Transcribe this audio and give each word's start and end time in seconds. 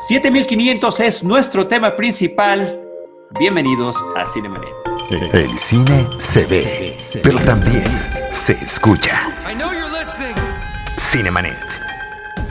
7500 0.00 1.00
es 1.00 1.24
nuestro 1.24 1.66
tema 1.66 1.96
principal. 1.96 2.80
Bienvenidos 3.38 3.96
a 4.16 4.24
Cinemanet. 4.32 4.68
El 5.32 5.58
cine 5.58 6.08
se 6.18 6.44
ve, 6.46 6.96
pero 7.22 7.40
también 7.40 7.84
se 8.30 8.52
escucha. 8.52 9.28
Cinemanet. 10.98 11.80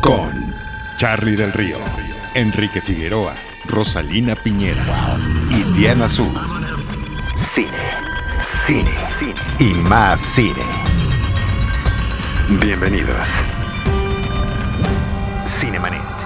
Con 0.01 0.53
Charlie 0.97 1.37
del 1.37 1.53
Río, 1.53 1.77
Enrique 2.33 2.81
Figueroa, 2.81 3.33
Rosalina 3.65 4.35
Piñera 4.35 4.83
y 5.49 5.63
Diana 5.77 6.09
Su. 6.09 6.25
Cine, 7.53 7.71
cine, 8.45 8.91
cine 9.19 9.33
y 9.59 9.73
más 9.87 10.19
cine. 10.19 10.63
Bienvenidos. 12.59 13.27
Cinemanet. 15.45 16.16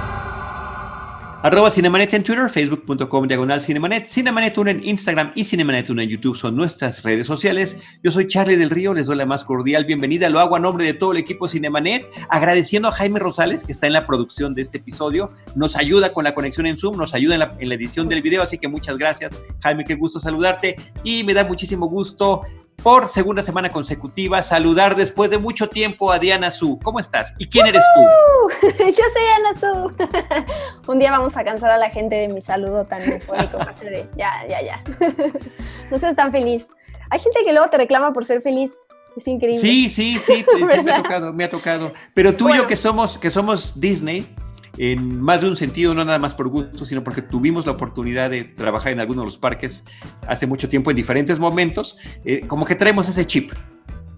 Arroba 1.44 1.72
Cinemanet 1.72 2.14
en 2.14 2.24
Twitter, 2.24 2.48
facebook.com 2.48 3.28
diagonal 3.28 3.62
Cinemanet, 3.62 4.08
Cinemanet 4.08 4.56
1 4.56 4.70
en 4.70 4.88
Instagram 4.88 5.32
y 5.34 5.44
Cinemanet 5.44 5.90
1 5.90 6.04
en 6.04 6.10
YouTube 6.10 6.38
son 6.38 6.56
nuestras 6.56 7.02
redes 7.02 7.26
sociales. 7.26 7.80
Yo 8.04 8.12
soy 8.12 8.28
Charlie 8.28 8.58
del 8.58 8.70
Río, 8.70 8.94
les 8.94 9.08
doy 9.08 9.18
la 9.18 9.26
más 9.26 9.44
cordial 9.44 9.86
bienvenida. 9.86 10.30
Lo 10.30 10.40
hago 10.40 10.56
a 10.56 10.60
nombre 10.60 10.86
de 10.86 10.94
todo 10.94 11.14
el 11.14 11.18
equipo 11.18 11.48
Cinemanet, 11.48 12.06
agradeciendo 12.30 12.90
a 12.90 12.92
Jaime 12.92 13.18
Rosales, 13.18 13.64
que 13.64 13.72
está 13.72 13.88
en 13.88 13.94
la 13.94 14.06
producción 14.06 14.54
de 14.54 14.62
este 14.62 14.78
episodio. 14.78 15.32
Nos 15.56 15.76
ayuda 15.76 16.14
con 16.14 16.26
la 16.26 16.36
conexión 16.36 16.68
en 16.68 16.78
Zoom, 16.78 16.96
nos 16.96 17.16
ayuda 17.16 17.56
en 17.58 17.70
la 17.70 17.74
edición 17.76 18.08
del 18.08 18.22
video, 18.22 18.44
así 18.44 18.60
que 18.60 18.68
muchas 18.68 19.00
gracias, 19.00 19.36
Jaime, 19.64 19.84
qué 19.84 19.96
gusto 19.96 20.20
saludarte. 20.20 20.76
Y 21.04 21.24
me 21.24 21.34
da 21.34 21.44
muchísimo 21.44 21.88
gusto 21.88 22.44
por 22.84 23.08
segunda 23.08 23.44
semana 23.44 23.70
consecutiva 23.70 24.42
saludar 24.42 24.96
después 24.96 25.30
de 25.30 25.38
mucho 25.38 25.70
tiempo 25.70 26.12
a 26.12 26.20
Diana 26.20 26.52
Su. 26.52 26.80
¿Cómo 26.80 27.00
estás? 27.00 27.34
¿Y 27.38 27.48
quién 27.48 27.68
eres 27.68 27.84
tú? 27.96 28.68
Yo 28.80 29.04
soy 29.14 29.24
Diana 29.24 29.60
Su. 29.60 30.92
Un 30.92 31.00
día 31.00 31.12
vamos 31.12 31.38
a 31.38 31.44
cansar 31.44 31.72
a 31.72 31.78
la 31.78 31.90
gente 31.90 32.16
de 32.16 32.28
mi 32.30 32.42
saludo 32.42 32.86
tan 32.86 33.02
eufórico, 33.02 33.58
de 33.58 34.08
ya, 34.18 34.32
ya, 34.48 34.62
ya. 34.62 34.84
No 35.92 35.98
seas 35.98 36.16
tan 36.16 36.32
feliz. 36.32 36.70
Hay 37.10 37.20
gente 37.20 37.44
que 37.44 37.52
luego 37.52 37.70
te 37.70 37.78
reclama 37.78 38.14
por 38.14 38.26
ser 38.26 38.42
feliz. 38.42 38.72
Es 39.16 39.28
increíble. 39.28 39.60
Sí, 39.60 39.90
sí, 39.90 40.18
sí, 40.20 40.46
sí 40.56 40.64
me 40.64 40.74
ha 40.74 41.04
tocado, 41.04 41.34
me 41.34 41.44
ha 41.44 41.50
tocado. 41.50 41.94
Pero 42.14 42.36
tú 42.36 42.50
y 42.50 42.56
yo 42.56 42.66
que 42.66 42.78
somos, 42.78 43.18
que 43.18 43.30
somos 43.30 43.80
Disney, 43.80 44.34
en 44.78 45.22
más 45.22 45.42
de 45.42 45.50
un 45.50 45.56
sentido, 45.56 45.94
no 45.94 46.06
nada 46.06 46.20
más 46.20 46.34
por 46.34 46.48
gusto, 46.48 46.86
sino 46.86 47.04
porque 47.04 47.22
tuvimos 47.22 47.66
la 47.66 47.74
oportunidad 47.74 48.30
de 48.30 48.44
trabajar 48.44 48.92
en 48.92 49.00
algunos 49.00 49.24
de 49.24 49.26
los 49.26 49.38
parques 49.38 49.84
hace 50.28 50.48
mucho 50.48 50.70
tiempo 50.70 50.90
en 50.92 50.96
diferentes 50.96 51.40
momentos, 51.40 51.98
eh, 52.26 52.46
como 52.48 52.66
que 52.66 52.76
traemos 52.76 53.10
ese 53.10 53.26
chip. 53.26 53.52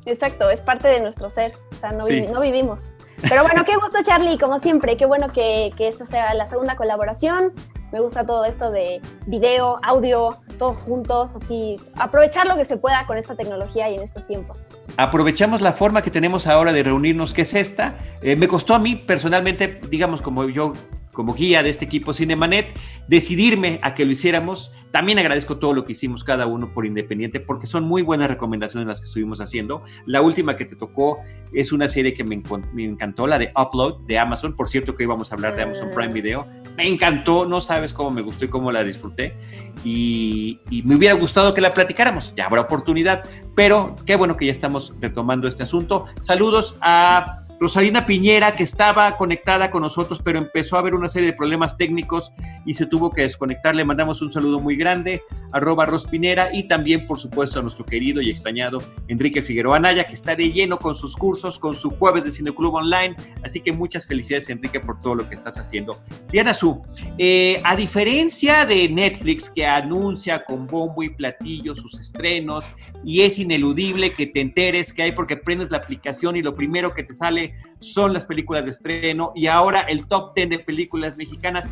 Exacto, 0.05 0.49
es 0.49 0.59
parte 0.59 0.89
de 0.89 0.99
nuestro 0.99 1.29
ser, 1.29 1.53
o 1.71 1.75
sea, 1.75 1.91
no, 1.91 2.05
no 2.31 2.41
vivimos. 2.41 2.91
Pero 3.21 3.43
bueno, 3.43 3.63
qué 3.65 3.75
gusto 3.75 3.99
Charlie, 4.03 4.37
como 4.37 4.59
siempre, 4.59 4.97
qué 4.97 5.05
bueno 5.05 5.31
que, 5.31 5.71
que 5.77 5.87
esta 5.87 6.05
sea 6.05 6.33
la 6.33 6.45
segunda 6.45 6.75
colaboración. 6.75 7.53
Me 7.93 7.99
gusta 7.99 8.25
todo 8.25 8.43
esto 8.43 8.71
de 8.71 8.99
video, 9.27 9.79
audio, 9.83 10.31
todos 10.57 10.81
juntos, 10.81 11.35
así 11.35 11.75
aprovechar 11.95 12.47
lo 12.47 12.57
que 12.57 12.65
se 12.65 12.75
pueda 12.75 13.05
con 13.05 13.19
esta 13.19 13.35
tecnología 13.35 13.87
y 13.91 13.93
en 13.97 14.01
estos 14.01 14.25
tiempos. 14.25 14.67
Aprovechamos 14.97 15.61
la 15.61 15.73
forma 15.73 16.01
que 16.01 16.09
tenemos 16.09 16.47
ahora 16.47 16.73
de 16.73 16.81
reunirnos, 16.81 17.35
que 17.35 17.43
es 17.43 17.53
esta. 17.53 17.99
Eh, 18.23 18.35
me 18.35 18.47
costó 18.47 18.73
a 18.73 18.79
mí 18.79 18.95
personalmente, 18.95 19.79
digamos, 19.91 20.23
como 20.23 20.49
yo 20.49 20.73
como 21.13 21.33
guía 21.33 21.63
de 21.63 21.69
este 21.69 21.85
equipo 21.85 22.13
Cinemanet, 22.13 22.73
decidirme 23.07 23.79
a 23.81 23.93
que 23.93 24.05
lo 24.05 24.11
hiciéramos. 24.11 24.73
También 24.91 25.19
agradezco 25.19 25.57
todo 25.57 25.73
lo 25.73 25.85
que 25.85 25.93
hicimos 25.93 26.23
cada 26.23 26.45
uno 26.45 26.73
por 26.73 26.85
independiente, 26.85 27.39
porque 27.39 27.67
son 27.67 27.83
muy 27.83 28.01
buenas 28.01 28.27
recomendaciones 28.27 28.87
las 28.87 28.99
que 28.99 29.07
estuvimos 29.07 29.39
haciendo. 29.39 29.83
La 30.05 30.21
última 30.21 30.55
que 30.55 30.65
te 30.65 30.75
tocó 30.75 31.19
es 31.53 31.71
una 31.71 31.87
serie 31.87 32.13
que 32.13 32.23
me, 32.23 32.41
encantó, 32.83 33.27
la 33.27 33.39
de 33.39 33.51
Upload 33.55 34.01
de 34.07 34.19
Amazon. 34.19 34.55
Por 34.55 34.67
cierto, 34.67 34.95
que 34.95 35.03
íbamos 35.03 35.31
a 35.31 35.35
hablar 35.35 35.55
de 35.55 35.63
Amazon 35.63 35.89
Prime 35.95 36.13
Video. 36.13 36.47
Me 36.75 36.87
encantó, 36.87 37.45
no 37.45 37.61
sabes 37.61 37.93
cómo 37.93 38.11
me 38.11 38.21
gustó 38.21 38.45
y 38.45 38.47
cómo 38.49 38.71
la 38.71 38.83
disfruté. 38.83 39.35
Y, 39.83 40.59
me 40.85 40.95
hubiera 40.95 41.15
gustado 41.15 41.53
que 41.53 41.61
la 41.61 41.73
platicáramos. 41.73 42.33
Ya 42.35 42.45
habrá 42.45 42.61
oportunidad, 42.61 43.23
pero 43.55 43.95
qué 44.05 44.15
bueno 44.15 44.37
que 44.37 44.45
ya 44.45 44.51
estamos 44.51 44.93
retomando 44.99 45.47
este 45.47 45.63
asunto. 45.63 46.05
Saludos 46.19 46.75
a 46.81 47.42
Rosalina 47.59 48.05
Piñera, 48.05 48.53
que 48.53 48.63
estaba 48.63 49.15
conectada 49.17 49.71
con 49.71 49.83
nosotros, 49.83 50.21
pero 50.23 50.39
empezó 50.39 50.75
a 50.75 50.79
haber 50.79 50.95
una 50.95 51.07
serie 51.07 51.31
de 51.31 51.37
problemas 51.37 51.77
técnicos 51.77 52.33
y 52.65 52.73
se 52.73 52.85
tuvo 52.85 53.11
que 53.11 53.21
desconectar. 53.21 53.75
Le 53.75 53.85
mandamos 53.85 54.21
un 54.21 54.31
saludo 54.31 54.59
muy 54.59 54.75
grande, 54.75 55.21
arroba 55.51 55.85
Rospinera, 55.85 56.49
y 56.53 56.67
también, 56.67 57.07
por 57.07 57.19
supuesto, 57.19 57.59
a 57.59 57.61
nuestro 57.61 57.85
querido 57.85 58.21
y 58.21 58.29
extrañado 58.29 58.81
Enrique 59.07 59.41
Figueroa 59.41 59.77
Anaya, 59.77 60.03
que 60.03 60.13
está 60.13 60.35
de 60.35 60.51
lleno 60.51 60.77
con 60.77 60.95
sus 60.95 61.15
cursos, 61.15 61.59
con 61.59 61.75
su 61.75 61.91
jueves 61.91 62.23
de 62.23 62.31
Cineclub 62.31 62.73
Online. 62.73 63.15
Así 63.43 63.61
que 63.61 63.71
muchas 63.71 64.05
felicidades, 64.05 64.49
Enrique, 64.49 64.79
por 64.79 64.99
todo 64.99 65.15
lo 65.15 65.29
que 65.29 65.35
estás 65.35 65.57
haciendo. 65.57 65.95
Diana 66.31 66.53
Su, 66.53 66.81
eh, 67.17 67.61
a 67.63 67.75
diferencia 67.75 68.65
de 68.65 68.89
Netflix, 68.89 69.49
que 69.49 69.65
anuncia 69.65 70.43
con 70.43 70.67
bombo 70.67 71.03
y 71.03 71.09
platillo 71.09 71.75
sus 71.75 71.99
estrenos, 71.99 72.65
y 73.03 73.21
es 73.21 73.39
ineludible 73.39 74.13
que 74.13 74.27
te 74.27 74.41
enteres 74.41 74.93
que 74.93 75.03
hay 75.03 75.11
porque 75.11 75.37
prendes 75.37 75.71
la 75.71 75.77
aplicación 75.77 76.35
y 76.35 76.41
lo 76.41 76.55
primero 76.55 76.93
que 76.93 77.03
te 77.03 77.15
sale 77.15 77.42
son 77.79 78.13
las 78.13 78.25
películas 78.25 78.65
de 78.65 78.71
estreno 78.71 79.31
y 79.35 79.47
ahora 79.47 79.81
el 79.81 80.07
top 80.07 80.33
10 80.35 80.49
de 80.49 80.59
películas 80.59 81.17
mexicanas. 81.17 81.69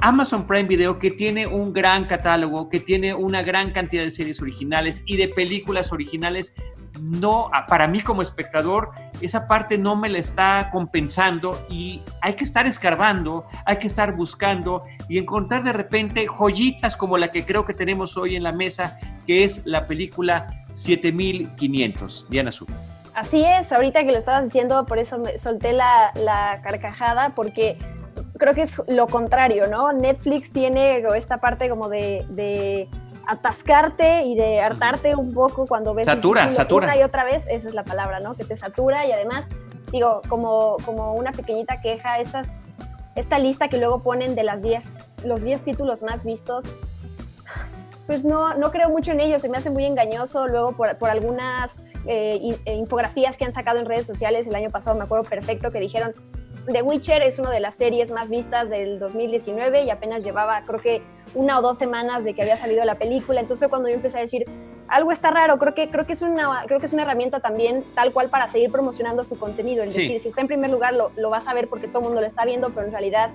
Amazon 0.00 0.46
Prime 0.46 0.64
Video, 0.64 0.98
que 0.98 1.10
tiene 1.10 1.46
un 1.46 1.72
gran 1.72 2.06
catálogo, 2.06 2.68
que 2.68 2.78
tiene 2.80 3.14
una 3.14 3.42
gran 3.42 3.70
cantidad 3.70 4.02
de 4.04 4.10
series 4.10 4.40
originales 4.42 5.02
y 5.06 5.16
de 5.16 5.28
películas 5.28 5.92
originales, 5.92 6.54
no, 7.00 7.48
para 7.68 7.88
mí 7.88 8.00
como 8.00 8.20
espectador, 8.20 8.90
esa 9.20 9.46
parte 9.46 9.78
no 9.78 9.96
me 9.96 10.08
la 10.08 10.18
está 10.18 10.68
compensando 10.72 11.58
y 11.70 12.02
hay 12.20 12.34
que 12.34 12.44
estar 12.44 12.66
escarbando, 12.66 13.46
hay 13.64 13.78
que 13.78 13.86
estar 13.86 14.14
buscando 14.14 14.84
y 15.08 15.18
encontrar 15.18 15.64
de 15.64 15.72
repente 15.72 16.26
joyitas 16.26 16.96
como 16.96 17.16
la 17.16 17.32
que 17.32 17.44
creo 17.44 17.64
que 17.64 17.74
tenemos 17.74 18.16
hoy 18.16 18.36
en 18.36 18.42
la 18.42 18.52
mesa, 18.52 18.98
que 19.26 19.44
es 19.44 19.62
la 19.64 19.86
película 19.86 20.64
7500. 20.74 22.26
Diana 22.28 22.52
Su. 22.52 22.66
Así 23.14 23.44
es, 23.44 23.72
ahorita 23.72 24.04
que 24.04 24.10
lo 24.10 24.18
estabas 24.18 24.44
diciendo, 24.44 24.86
por 24.86 24.98
eso 24.98 25.18
me 25.18 25.38
solté 25.38 25.72
la, 25.72 26.60
carcajada, 26.62 27.30
porque 27.36 27.78
creo 28.38 28.54
que 28.54 28.62
es 28.62 28.82
lo 28.88 29.06
contrario, 29.06 29.68
¿no? 29.68 29.92
Netflix 29.92 30.52
tiene 30.52 31.04
esta 31.16 31.38
parte 31.38 31.68
como 31.68 31.88
de, 31.88 32.88
atascarte 33.26 34.24
y 34.24 34.34
de 34.34 34.60
hartarte 34.60 35.14
un 35.14 35.32
poco 35.32 35.66
cuando 35.66 35.94
ves 35.94 36.04
satura, 36.04 36.52
satura. 36.52 36.88
una 36.88 36.96
y 36.98 37.02
otra 37.02 37.24
vez, 37.24 37.46
esa 37.48 37.68
es 37.68 37.74
la 37.74 37.82
palabra, 37.82 38.20
¿no? 38.20 38.34
Que 38.34 38.44
te 38.44 38.54
satura 38.54 39.06
y 39.06 39.12
además, 39.12 39.46
digo, 39.92 40.20
como, 40.28 40.76
como 40.84 41.14
una 41.14 41.32
pequeñita 41.32 41.80
queja, 41.80 42.18
estas, 42.18 42.74
esta 43.14 43.38
lista 43.38 43.68
que 43.68 43.78
luego 43.78 44.02
ponen 44.02 44.34
de 44.34 44.42
las 44.42 44.60
10, 44.60 45.24
los 45.24 45.42
10 45.42 45.62
títulos 45.62 46.02
más 46.02 46.24
vistos, 46.24 46.64
pues 48.06 48.24
no, 48.24 48.54
no 48.54 48.70
creo 48.72 48.90
mucho 48.90 49.12
en 49.12 49.20
ellos, 49.20 49.40
se 49.40 49.48
me 49.48 49.56
hace 49.56 49.70
muy 49.70 49.86
engañoso 49.86 50.46
luego 50.46 50.72
por, 50.72 50.98
por 50.98 51.08
algunas 51.08 51.80
eh, 52.06 52.56
eh, 52.64 52.74
infografías 52.74 53.36
que 53.36 53.44
han 53.44 53.52
sacado 53.52 53.78
en 53.78 53.86
redes 53.86 54.06
sociales 54.06 54.46
el 54.46 54.54
año 54.54 54.70
pasado, 54.70 54.96
me 54.96 55.04
acuerdo 55.04 55.28
perfecto, 55.28 55.70
que 55.70 55.80
dijeron, 55.80 56.12
The 56.70 56.82
Witcher 56.82 57.22
es 57.22 57.38
una 57.38 57.50
de 57.50 57.60
las 57.60 57.74
series 57.74 58.10
más 58.10 58.30
vistas 58.30 58.70
del 58.70 58.98
2019 58.98 59.84
y 59.84 59.90
apenas 59.90 60.24
llevaba, 60.24 60.62
creo 60.62 60.80
que 60.80 61.02
una 61.34 61.58
o 61.58 61.62
dos 61.62 61.76
semanas 61.76 62.24
de 62.24 62.34
que 62.34 62.42
había 62.42 62.56
salido 62.56 62.84
la 62.84 62.94
película. 62.94 63.40
Entonces 63.40 63.58
fue 63.58 63.68
cuando 63.68 63.88
yo 63.88 63.94
empecé 63.94 64.18
a 64.18 64.20
decir, 64.22 64.46
algo 64.88 65.12
está 65.12 65.30
raro, 65.30 65.58
creo 65.58 65.74
que, 65.74 65.90
creo 65.90 66.06
que, 66.06 66.12
es, 66.12 66.22
una, 66.22 66.64
creo 66.66 66.78
que 66.78 66.86
es 66.86 66.92
una 66.92 67.02
herramienta 67.02 67.40
también 67.40 67.84
tal 67.94 68.12
cual 68.12 68.28
para 68.28 68.48
seguir 68.48 68.70
promocionando 68.70 69.24
su 69.24 69.38
contenido. 69.38 69.82
Es 69.82 69.94
decir, 69.94 70.20
si 70.20 70.28
está 70.28 70.40
en 70.40 70.46
primer 70.46 70.70
lugar 70.70 70.94
lo, 70.94 71.10
lo, 71.16 71.30
vas 71.30 71.48
a 71.48 71.54
ver 71.54 71.68
porque 71.68 71.88
todo 71.88 72.00
el 72.00 72.04
mundo 72.06 72.20
lo 72.20 72.26
está 72.26 72.44
viendo, 72.44 72.70
pero 72.70 72.86
en 72.86 72.92
realidad 72.92 73.30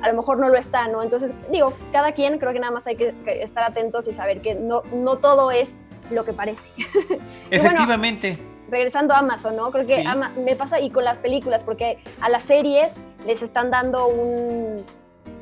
a 0.00 0.08
lo 0.08 0.14
mejor 0.14 0.38
no 0.38 0.48
lo 0.48 0.56
está, 0.56 0.88
¿no? 0.88 1.02
Entonces, 1.02 1.32
digo, 1.50 1.72
cada 1.92 2.12
quien 2.12 2.38
creo 2.38 2.52
que 2.52 2.60
nada 2.60 2.72
más 2.72 2.86
hay 2.86 2.96
que, 2.96 3.14
estar 3.26 3.64
atentos 3.64 4.08
y 4.08 4.12
saber 4.12 4.40
que 4.40 4.54
no, 4.54 4.82
no 4.92 5.16
todo 5.16 5.50
es 5.50 5.82
lo 6.12 6.24
que 6.24 6.32
parece. 6.32 6.68
Efectivamente. 7.50 8.38
regresando 8.68 9.14
a 9.14 9.18
Amazon, 9.18 9.56
¿no? 9.56 9.70
Creo 9.70 9.86
que 9.86 10.04
me 10.38 10.56
pasa 10.56 10.80
y 10.80 10.90
con 10.90 11.04
las 11.04 11.18
películas, 11.18 11.64
porque 11.64 11.98
a 12.20 12.28
las 12.28 12.44
series 12.44 13.02
les 13.26 13.42
están 13.42 13.70
dando 13.70 14.06
un, 14.06 14.84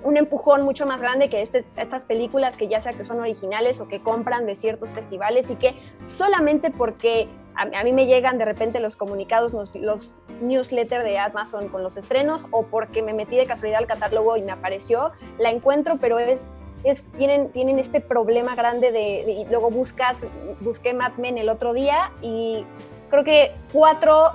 un 0.03 0.16
empujón 0.16 0.62
mucho 0.62 0.87
más 0.87 1.02
grande 1.02 1.28
que 1.28 1.43
este, 1.43 1.64
estas 1.76 2.05
películas 2.05 2.56
que 2.56 2.69
ya 2.69 2.81
sea 2.81 2.93
que 2.93 3.05
son 3.05 3.20
originales 3.20 3.81
o 3.81 3.88
que 3.88 4.00
compran 4.00 4.46
de 4.46 4.55
ciertos 4.55 4.94
festivales 4.94 5.50
y 5.50 5.56
que 5.56 5.75
solamente 6.05 6.70
porque 6.70 7.28
a, 7.55 7.84
mí 7.84 7.93
me 7.93 8.06
llegan 8.06 8.38
de 8.38 8.44
repente 8.46 8.81
los 8.81 8.96
comunicados, 8.96 9.52
los, 9.52 9.75
los 9.75 10.17
newsletters 10.40 11.05
de 11.05 11.19
Amazon 11.19 11.69
con 11.69 11.82
los 11.82 11.96
estrenos 11.96 12.46
o 12.50 12.64
porque 12.67 13.02
me 13.02 13.12
metí 13.12 13.37
de 13.37 13.46
casualidad 13.46 13.81
al 13.81 13.87
catálogo 13.87 14.37
y 14.37 14.43
me 14.43 14.52
apareció, 14.52 15.12
la 15.38 15.50
encuentro, 15.50 15.99
pero 16.00 16.19
es 16.19 16.50
es, 16.85 17.09
tienen, 17.12 17.50
tienen 17.50 17.79
este 17.79 18.00
problema 18.00 18.55
grande 18.55 18.93
de, 18.93 19.32
y 19.32 19.44
luego 19.47 19.71
buscas, 19.71 20.27
busqué 20.61 20.94
Mad 20.94 21.12
Men 21.19 21.38
el 21.38 21.49
otro 21.49 21.73
día 21.73 22.12
y 22.23 22.65
creo 23.11 23.25
que 23.25 23.53
cuatro 23.73 24.32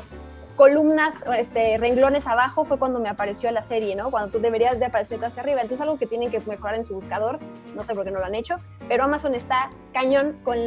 columnas, 0.56 1.16
este, 1.38 1.78
renglones 1.78 2.28
abajo 2.28 2.66
fue 2.66 2.80
cuando 2.80 3.00
me 3.00 3.10
apareció 3.10 3.52
la 3.52 3.62
serie, 3.62 3.96
¿no? 3.96 4.10
Cuando 4.10 4.32
tú 4.32 4.40
deberías 4.40 4.80
de 4.80 4.86
aparecerte 4.86 5.26
hacia 5.26 5.42
arriba. 5.42 5.62
Entonces 5.62 5.82
algo 5.82 5.98
que 5.98 6.06
tienen 6.06 6.32
que 6.32 6.40
mejorar 6.42 6.76
en 6.76 6.84
su 6.84 6.96
buscador, 6.96 7.40
no 7.76 7.84
sé 7.84 7.94
por 7.94 8.06
qué 8.06 8.12
no 8.12 8.20
lo 8.20 8.26
han 8.26 8.36
hecho, 8.36 8.56
pero 8.88 9.04
Amazon 9.04 9.36
está 9.36 9.70
cañón 9.94 10.40
con 10.44 10.58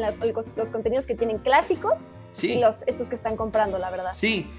los 0.56 0.70
contenidos 0.70 1.06
que 1.06 1.14
tienen 1.14 1.38
clásicos 1.38 2.10
y 2.40 2.60
los, 2.60 2.86
estos 2.86 3.08
que 3.08 3.14
están 3.14 3.36
comprando, 3.36 3.78
la 3.78 3.90
verdad. 3.90 4.10
Sí, 4.12 4.50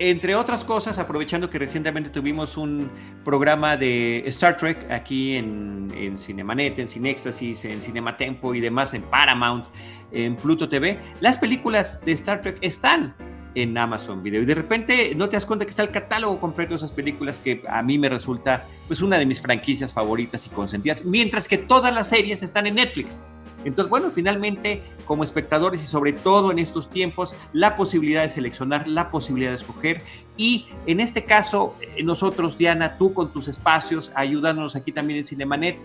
entre 0.00 0.34
otras 0.34 0.64
cosas, 0.64 0.98
aprovechando 0.98 1.50
que 1.50 1.58
recientemente 1.58 2.08
tuvimos 2.08 2.56
un 2.56 2.90
programa 3.22 3.76
de 3.76 4.24
Star 4.28 4.56
Trek 4.56 4.90
aquí 4.90 5.36
en, 5.36 5.92
en 5.94 6.18
Cinemanet, 6.18 6.78
en 6.78 6.88
Cinextasis, 6.88 7.66
en 7.66 7.82
Cinematempo 7.82 8.54
y 8.54 8.60
demás, 8.60 8.94
en 8.94 9.02
Paramount, 9.02 9.66
en 10.10 10.36
Pluto 10.36 10.70
TV, 10.70 10.98
las 11.20 11.36
películas 11.36 12.02
de 12.02 12.12
Star 12.12 12.40
Trek 12.40 12.56
están 12.62 13.14
en 13.54 13.76
Amazon 13.76 14.22
Video. 14.22 14.40
Y 14.40 14.46
de 14.46 14.54
repente 14.54 15.12
no 15.14 15.28
te 15.28 15.36
das 15.36 15.44
cuenta 15.44 15.66
que 15.66 15.70
está 15.70 15.82
el 15.82 15.90
catálogo 15.90 16.40
completo 16.40 16.70
de 16.70 16.76
esas 16.76 16.92
películas 16.92 17.36
que 17.36 17.62
a 17.68 17.82
mí 17.82 17.98
me 17.98 18.08
resulta 18.08 18.66
pues 18.88 19.02
una 19.02 19.18
de 19.18 19.26
mis 19.26 19.40
franquicias 19.42 19.92
favoritas 19.92 20.46
y 20.46 20.50
consentidas, 20.50 21.04
mientras 21.04 21.46
que 21.46 21.58
todas 21.58 21.94
las 21.94 22.08
series 22.08 22.42
están 22.42 22.66
en 22.66 22.76
Netflix. 22.76 23.22
Entonces, 23.64 23.90
bueno, 23.90 24.10
finalmente, 24.10 24.82
como 25.04 25.24
espectadores 25.24 25.82
y 25.82 25.86
sobre 25.86 26.12
todo 26.12 26.50
en 26.50 26.58
estos 26.58 26.90
tiempos, 26.90 27.34
la 27.52 27.76
posibilidad 27.76 28.22
de 28.22 28.28
seleccionar, 28.28 28.88
la 28.88 29.10
posibilidad 29.10 29.50
de 29.50 29.56
escoger. 29.56 30.02
Y 30.36 30.66
en 30.86 31.00
este 31.00 31.24
caso, 31.24 31.76
eh, 31.80 32.02
nosotros, 32.02 32.56
Diana, 32.56 32.96
tú 32.96 33.12
con 33.12 33.32
tus 33.32 33.48
espacios, 33.48 34.10
ayudándonos 34.14 34.76
aquí 34.76 34.92
también 34.92 35.18
en 35.18 35.24
Cinemanet, 35.24 35.78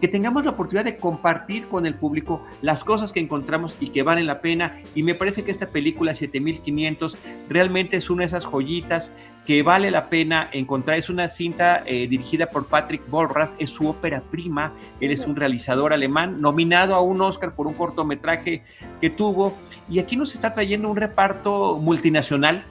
que 0.00 0.08
tengamos 0.08 0.44
la 0.44 0.52
oportunidad 0.52 0.84
de 0.84 0.96
compartir 0.96 1.66
con 1.68 1.84
el 1.84 1.94
público 1.94 2.42
las 2.62 2.84
cosas 2.84 3.12
que 3.12 3.20
encontramos 3.20 3.76
y 3.80 3.88
que 3.88 4.02
valen 4.02 4.26
la 4.26 4.40
pena. 4.40 4.80
Y 4.94 5.02
me 5.02 5.14
parece 5.14 5.44
que 5.44 5.50
esta 5.50 5.68
película 5.68 6.14
7500 6.14 7.18
realmente 7.48 7.98
es 7.98 8.08
una 8.08 8.22
de 8.22 8.28
esas 8.28 8.46
joyitas 8.46 9.12
que 9.48 9.62
vale 9.62 9.90
la 9.90 10.10
pena 10.10 10.50
encontrar. 10.52 10.98
Es 10.98 11.08
una 11.08 11.26
cinta 11.30 11.82
eh, 11.86 12.06
dirigida 12.06 12.50
por 12.50 12.66
Patrick 12.66 13.08
Borras, 13.08 13.54
es 13.58 13.70
su 13.70 13.88
ópera 13.88 14.20
prima. 14.20 14.74
Él 15.00 15.10
es 15.10 15.20
un 15.20 15.36
realizador 15.36 15.94
alemán, 15.94 16.42
nominado 16.42 16.94
a 16.94 17.00
un 17.00 17.22
Oscar 17.22 17.54
por 17.54 17.66
un 17.66 17.72
cortometraje 17.72 18.62
que 19.00 19.08
tuvo. 19.08 19.56
Y 19.88 20.00
aquí 20.00 20.16
nos 20.18 20.34
está 20.34 20.52
trayendo 20.52 20.90
un 20.90 20.98
reparto 20.98 21.78
multinacional 21.78 22.62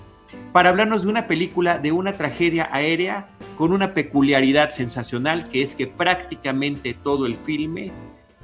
para 0.53 0.69
hablarnos 0.69 1.01
de 1.01 1.07
una 1.07 1.25
película, 1.25 1.79
de 1.79 1.91
una 1.91 2.13
tragedia 2.13 2.69
aérea 2.71 3.27
con 3.57 3.73
una 3.73 3.95
peculiaridad 3.95 4.69
sensacional, 4.69 5.49
que 5.49 5.63
es 5.63 5.73
que 5.73 5.87
prácticamente 5.87 6.93
todo 6.93 7.25
el 7.25 7.37
filme 7.37 7.91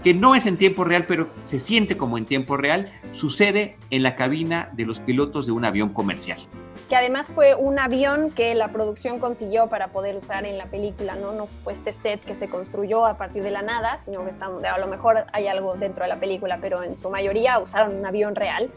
que 0.03 0.15
no 0.15 0.33
es 0.33 0.47
en 0.47 0.57
tiempo 0.57 0.83
real, 0.83 1.05
pero 1.07 1.29
se 1.45 1.59
siente 1.59 1.97
como 1.97 2.17
en 2.17 2.25
tiempo 2.25 2.57
real, 2.57 2.91
sucede 3.13 3.77
en 3.91 4.01
la 4.01 4.15
cabina 4.15 4.69
de 4.73 4.87
los 4.87 4.99
pilotos 4.99 5.45
de 5.45 5.51
un 5.51 5.65
avión 5.65 5.89
comercial 5.89 6.39
que 6.89 6.95
además 6.95 7.27
fue 7.27 7.55
un 7.55 7.79
avión 7.79 8.31
que 8.31 8.55
la 8.55 8.69
producción 8.69 9.19
consiguió 9.19 9.67
para 9.67 9.87
poder 9.87 10.15
usar 10.15 10.45
en 10.45 10.57
la 10.57 10.65
película, 10.65 11.15
¿no? 11.15 11.31
No 11.31 11.47
fue 11.63 11.73
este 11.73 11.93
set 11.93 12.23
que 12.23 12.35
se 12.35 12.49
construyó 12.49 13.05
a 13.05 13.17
partir 13.17 13.43
de 13.43 13.51
la 13.51 13.61
nada, 13.61 13.97
sino 13.97 14.23
que 14.23 14.29
está, 14.29 14.45
a 14.45 14.77
lo 14.77 14.87
mejor 14.87 15.25
hay 15.31 15.47
algo 15.47 15.75
dentro 15.75 16.03
de 16.03 16.09
la 16.09 16.17
película, 16.17 16.59
pero 16.61 16.83
en 16.83 16.97
su 16.97 17.09
mayoría 17.09 17.59
usaron 17.59 17.95
un 17.95 18.05
avión 18.05 18.35
real. 18.35 18.69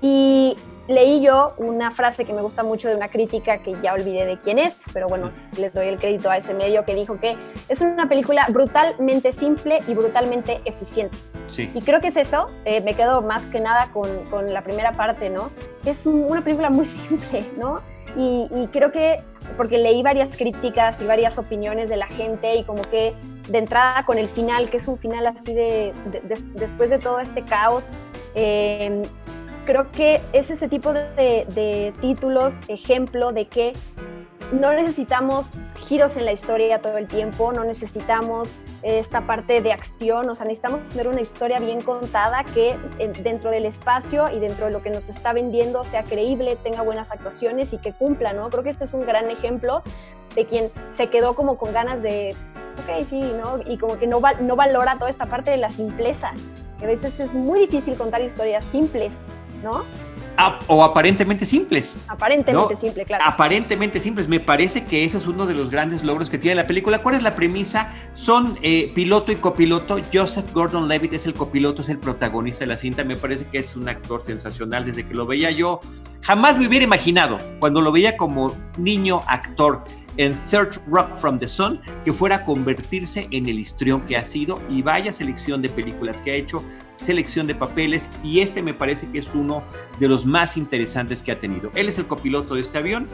Y 0.00 0.56
leí 0.88 1.20
yo 1.20 1.54
una 1.56 1.90
frase 1.90 2.24
que 2.24 2.32
me 2.32 2.42
gusta 2.42 2.62
mucho 2.62 2.88
de 2.88 2.94
una 2.94 3.08
crítica 3.08 3.58
que 3.58 3.74
ya 3.82 3.94
olvidé 3.94 4.24
de 4.24 4.38
quién 4.38 4.58
es, 4.58 4.76
pero 4.92 5.08
bueno, 5.08 5.30
les 5.58 5.72
doy 5.74 5.88
el 5.88 5.98
crédito 5.98 6.30
a 6.30 6.36
ese 6.36 6.54
medio 6.54 6.84
que 6.84 6.94
dijo 6.94 7.18
que 7.18 7.36
es 7.68 7.80
una 7.80 8.08
película 8.08 8.46
brutalmente 8.48 9.32
simple 9.32 9.80
y 9.88 9.94
brutalmente 9.94 10.60
eficiente. 10.64 11.16
Sí. 11.50 11.70
Y 11.74 11.80
creo 11.82 12.00
que 12.00 12.08
es 12.08 12.16
eso, 12.16 12.50
eh, 12.64 12.80
me 12.80 12.94
quedo 12.94 13.22
más 13.22 13.46
que 13.46 13.60
nada 13.60 13.90
con, 13.92 14.08
con, 14.30 14.52
la 14.52 14.62
primera 14.62 14.92
parte, 14.92 15.30
¿no? 15.30 15.50
Es 15.84 16.06
una 16.06 16.42
película 16.42 16.70
muy 16.70 16.86
simple, 17.08 17.46
¿no? 17.56 17.80
Y, 18.16 18.48
y, 18.50 18.68
creo 18.68 18.92
que, 18.92 19.22
porque 19.58 19.76
leí 19.76 20.02
varias 20.02 20.36
críticas 20.36 21.02
y 21.02 21.06
varias 21.06 21.36
opiniones 21.38 21.90
de 21.90 21.96
la 21.96 22.06
gente 22.06 22.56
y 22.56 22.64
como 22.64 22.80
que 22.82 23.14
de 23.48 23.58
entrada 23.58 24.04
con 24.06 24.16
el 24.16 24.28
final, 24.28 24.70
que 24.70 24.78
es 24.78 24.88
un 24.88 24.98
final 24.98 25.26
así 25.26 25.52
de, 25.52 25.92
de, 26.10 26.22
después 26.54 26.88
de 26.88 26.98
todo 26.98 27.20
este 27.20 27.44
caos, 27.44 27.90
eh, 28.34 29.02
creo 29.66 29.92
que 29.92 30.22
es 30.32 30.50
ese 30.50 30.68
tipo 30.68 30.94
de, 30.94 31.92
títulos, 32.00 32.62
ejemplo 32.68 33.32
de 33.32 33.48
que 33.48 33.74
no 34.52 34.72
necesitamos 34.72 35.60
giros 35.76 36.16
en 36.16 36.24
la 36.24 36.32
historia 36.32 36.80
todo 36.80 36.96
el 36.98 37.08
tiempo, 37.08 37.52
no 37.52 37.64
necesitamos 37.64 38.60
esta 38.82 39.26
parte 39.26 39.60
de 39.60 39.72
acción, 39.72 40.30
o 40.30 40.34
sea, 40.36 40.46
necesitamos 40.46 40.88
tener 40.88 41.08
una 41.08 41.20
historia 41.20 41.58
bien 41.58 41.82
contada 41.82 42.44
que 42.44 42.78
dentro 43.24 43.50
del 43.50 43.66
espacio 43.66 44.30
y 44.30 44.38
dentro 44.38 44.66
de 44.66 44.72
lo 44.72 44.82
que 44.82 44.90
nos 44.90 45.08
está 45.08 45.32
vendiendo 45.32 45.82
sea 45.82 46.04
creíble, 46.04 46.56
tenga 46.62 46.82
buenas 46.82 47.10
actuaciones 47.10 47.72
y 47.72 47.78
que 47.78 47.92
cumpla, 47.92 48.32
¿no? 48.34 48.48
Creo 48.48 48.62
que 48.62 48.70
este 48.70 48.84
es 48.84 48.94
un 48.94 49.04
gran 49.04 49.30
ejemplo 49.30 49.82
de 50.36 50.46
quien 50.46 50.70
se 50.90 51.10
quedó 51.10 51.34
como 51.34 51.58
con 51.58 51.72
ganas 51.72 52.02
de, 52.02 52.36
ok, 52.84 53.04
sí, 53.04 53.20
¿no? 53.20 53.58
Y 53.66 53.78
como 53.78 53.98
que 53.98 54.06
no, 54.06 54.20
no 54.40 54.54
valora 54.54 54.94
toda 54.94 55.10
esta 55.10 55.26
parte 55.26 55.50
de 55.50 55.56
la 55.56 55.70
simpleza. 55.70 56.34
a 56.80 56.86
veces 56.86 57.18
es 57.18 57.34
muy 57.34 57.58
difícil 57.58 57.96
contar 57.96 58.22
historias 58.22 58.64
simples 58.64 59.24
¿no? 59.62 59.84
o 60.66 60.84
aparentemente 60.84 61.46
simples. 61.46 61.98
Aparentemente 62.08 62.76
simples, 62.76 63.06
claro. 63.06 63.24
Aparentemente 63.26 64.00
simples. 64.00 64.28
Me 64.28 64.40
parece 64.40 64.84
que 64.84 65.04
ese 65.04 65.18
es 65.18 65.26
uno 65.26 65.46
de 65.46 65.54
los 65.54 65.70
grandes 65.70 66.02
logros 66.02 66.30
que 66.30 66.38
tiene 66.38 66.56
la 66.56 66.66
película. 66.66 67.02
¿Cuál 67.02 67.14
es 67.14 67.22
la 67.22 67.34
premisa? 67.34 67.92
Son 68.14 68.58
eh, 68.62 68.92
piloto 68.94 69.32
y 69.32 69.36
copiloto. 69.36 69.98
Joseph 70.12 70.52
Gordon-Levitt 70.52 71.14
es 71.14 71.26
el 71.26 71.34
copiloto, 71.34 71.82
es 71.82 71.88
el 71.88 71.98
protagonista 71.98 72.60
de 72.60 72.66
la 72.66 72.76
cinta. 72.76 73.04
Me 73.04 73.16
parece 73.16 73.46
que 73.46 73.58
es 73.58 73.76
un 73.76 73.88
actor 73.88 74.22
sensacional. 74.22 74.84
Desde 74.84 75.06
que 75.06 75.14
lo 75.14 75.26
veía 75.26 75.50
yo, 75.50 75.80
jamás 76.22 76.58
me 76.58 76.68
hubiera 76.68 76.84
imaginado, 76.84 77.38
cuando 77.60 77.80
lo 77.80 77.92
veía 77.92 78.16
como 78.16 78.52
niño 78.76 79.20
actor 79.26 79.84
en 80.16 80.34
Third 80.50 80.80
Rock 80.88 81.16
from 81.16 81.38
the 81.38 81.48
Sun, 81.48 81.80
que 82.04 82.12
fuera 82.12 82.36
a 82.36 82.44
convertirse 82.44 83.28
en 83.30 83.46
el 83.46 83.58
histrión 83.58 84.02
que 84.02 84.16
ha 84.16 84.24
sido 84.24 84.60
y 84.70 84.82
vaya 84.82 85.12
selección 85.12 85.62
de 85.62 85.68
películas 85.68 86.20
que 86.20 86.32
ha 86.32 86.34
hecho 86.34 86.62
selección 86.96 87.46
de 87.46 87.54
papeles 87.54 88.08
y 88.24 88.40
este 88.40 88.62
me 88.62 88.74
parece 88.74 89.10
que 89.10 89.18
es 89.18 89.34
uno 89.34 89.62
de 89.98 90.08
los 90.08 90.24
más 90.26 90.56
interesantes 90.56 91.22
que 91.22 91.32
ha 91.32 91.40
tenido. 91.40 91.70
Él 91.74 91.88
es 91.88 91.98
el 91.98 92.06
copiloto 92.06 92.54
de 92.54 92.62
este 92.62 92.78
avión 92.78 93.06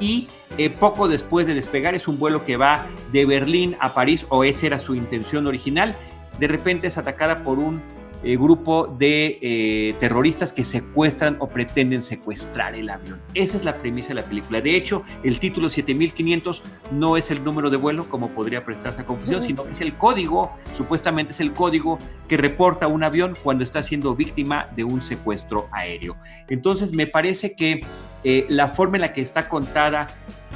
y 0.00 0.28
eh, 0.56 0.70
poco 0.70 1.08
después 1.08 1.46
de 1.46 1.54
despegar 1.54 1.94
es 1.94 2.08
un 2.08 2.18
vuelo 2.18 2.44
que 2.44 2.56
va 2.56 2.86
de 3.12 3.26
Berlín 3.26 3.76
a 3.80 3.94
París 3.94 4.26
o 4.28 4.44
esa 4.44 4.66
era 4.66 4.78
su 4.78 4.94
intención 4.94 5.46
original. 5.46 5.96
De 6.38 6.48
repente 6.48 6.86
es 6.86 6.98
atacada 6.98 7.44
por 7.44 7.58
un 7.58 7.82
eh, 8.22 8.36
grupo 8.36 8.86
de 8.86 9.38
eh, 9.40 9.94
terroristas 10.00 10.52
que 10.52 10.64
secuestran 10.64 11.36
o 11.38 11.48
pretenden 11.48 12.02
secuestrar 12.02 12.74
el 12.74 12.90
avión. 12.90 13.20
Esa 13.34 13.56
es 13.56 13.64
la 13.64 13.76
premisa 13.76 14.08
de 14.08 14.14
la 14.14 14.22
película. 14.22 14.60
De 14.60 14.74
hecho, 14.74 15.04
el 15.22 15.38
título 15.38 15.68
7500 15.68 16.62
no 16.92 17.16
es 17.16 17.30
el 17.30 17.44
número 17.44 17.70
de 17.70 17.76
vuelo, 17.76 18.08
como 18.08 18.30
podría 18.30 18.64
prestarse 18.64 19.02
a 19.02 19.06
confusión, 19.06 19.42
sino 19.42 19.64
que 19.64 19.70
es 19.70 19.80
el 19.80 19.96
código, 19.96 20.52
supuestamente 20.76 21.32
es 21.32 21.40
el 21.40 21.52
código 21.52 21.98
que 22.26 22.36
reporta 22.36 22.88
un 22.88 23.04
avión 23.04 23.34
cuando 23.42 23.64
está 23.64 23.82
siendo 23.82 24.14
víctima 24.14 24.68
de 24.74 24.84
un 24.84 25.00
secuestro 25.00 25.68
aéreo. 25.72 26.16
Entonces, 26.48 26.92
me 26.92 27.06
parece 27.06 27.54
que 27.54 27.82
eh, 28.24 28.46
la 28.48 28.68
forma 28.68 28.96
en 28.96 29.02
la 29.02 29.12
que 29.12 29.20
está 29.20 29.48
contada 29.48 30.08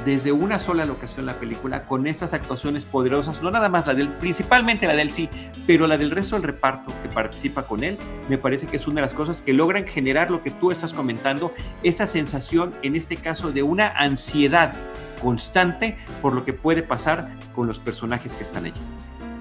desde 0.04 0.32
una 0.32 0.58
sola 0.58 0.84
locación 0.84 1.26
la 1.26 1.38
película, 1.38 1.86
con 1.86 2.06
estas 2.06 2.32
actuaciones 2.32 2.84
poderosas, 2.84 3.42
no 3.42 3.50
nada 3.50 3.68
más 3.68 3.86
la 3.86 3.94
del, 3.94 4.08
principalmente 4.08 4.86
la 4.86 4.94
del 4.94 5.10
sí, 5.10 5.28
pero 5.66 5.86
la 5.86 5.98
del 5.98 6.10
resto 6.10 6.36
del 6.36 6.44
reparto 6.44 6.92
que 7.02 7.08
participa 7.08 7.66
con 7.66 7.84
él, 7.84 7.98
me 8.28 8.38
parece 8.38 8.66
que 8.66 8.76
es 8.76 8.86
una 8.86 8.96
de 8.96 9.02
las 9.02 9.14
cosas 9.14 9.42
que 9.42 9.52
logran 9.52 9.86
generar 9.86 10.30
lo 10.30 10.42
que 10.42 10.50
tú 10.50 10.70
estás 10.70 10.92
comentando, 10.92 11.54
esta 11.82 12.06
sensación, 12.06 12.74
en 12.82 12.96
este 12.96 13.16
caso, 13.16 13.52
de 13.52 13.62
una 13.62 13.88
ansiedad 13.88 14.72
constante 15.20 15.96
por 16.20 16.32
lo 16.32 16.44
que 16.44 16.52
puede 16.52 16.82
pasar 16.82 17.30
con 17.54 17.66
los 17.66 17.78
personajes 17.78 18.34
que 18.34 18.42
están 18.42 18.64
allí. 18.64 18.80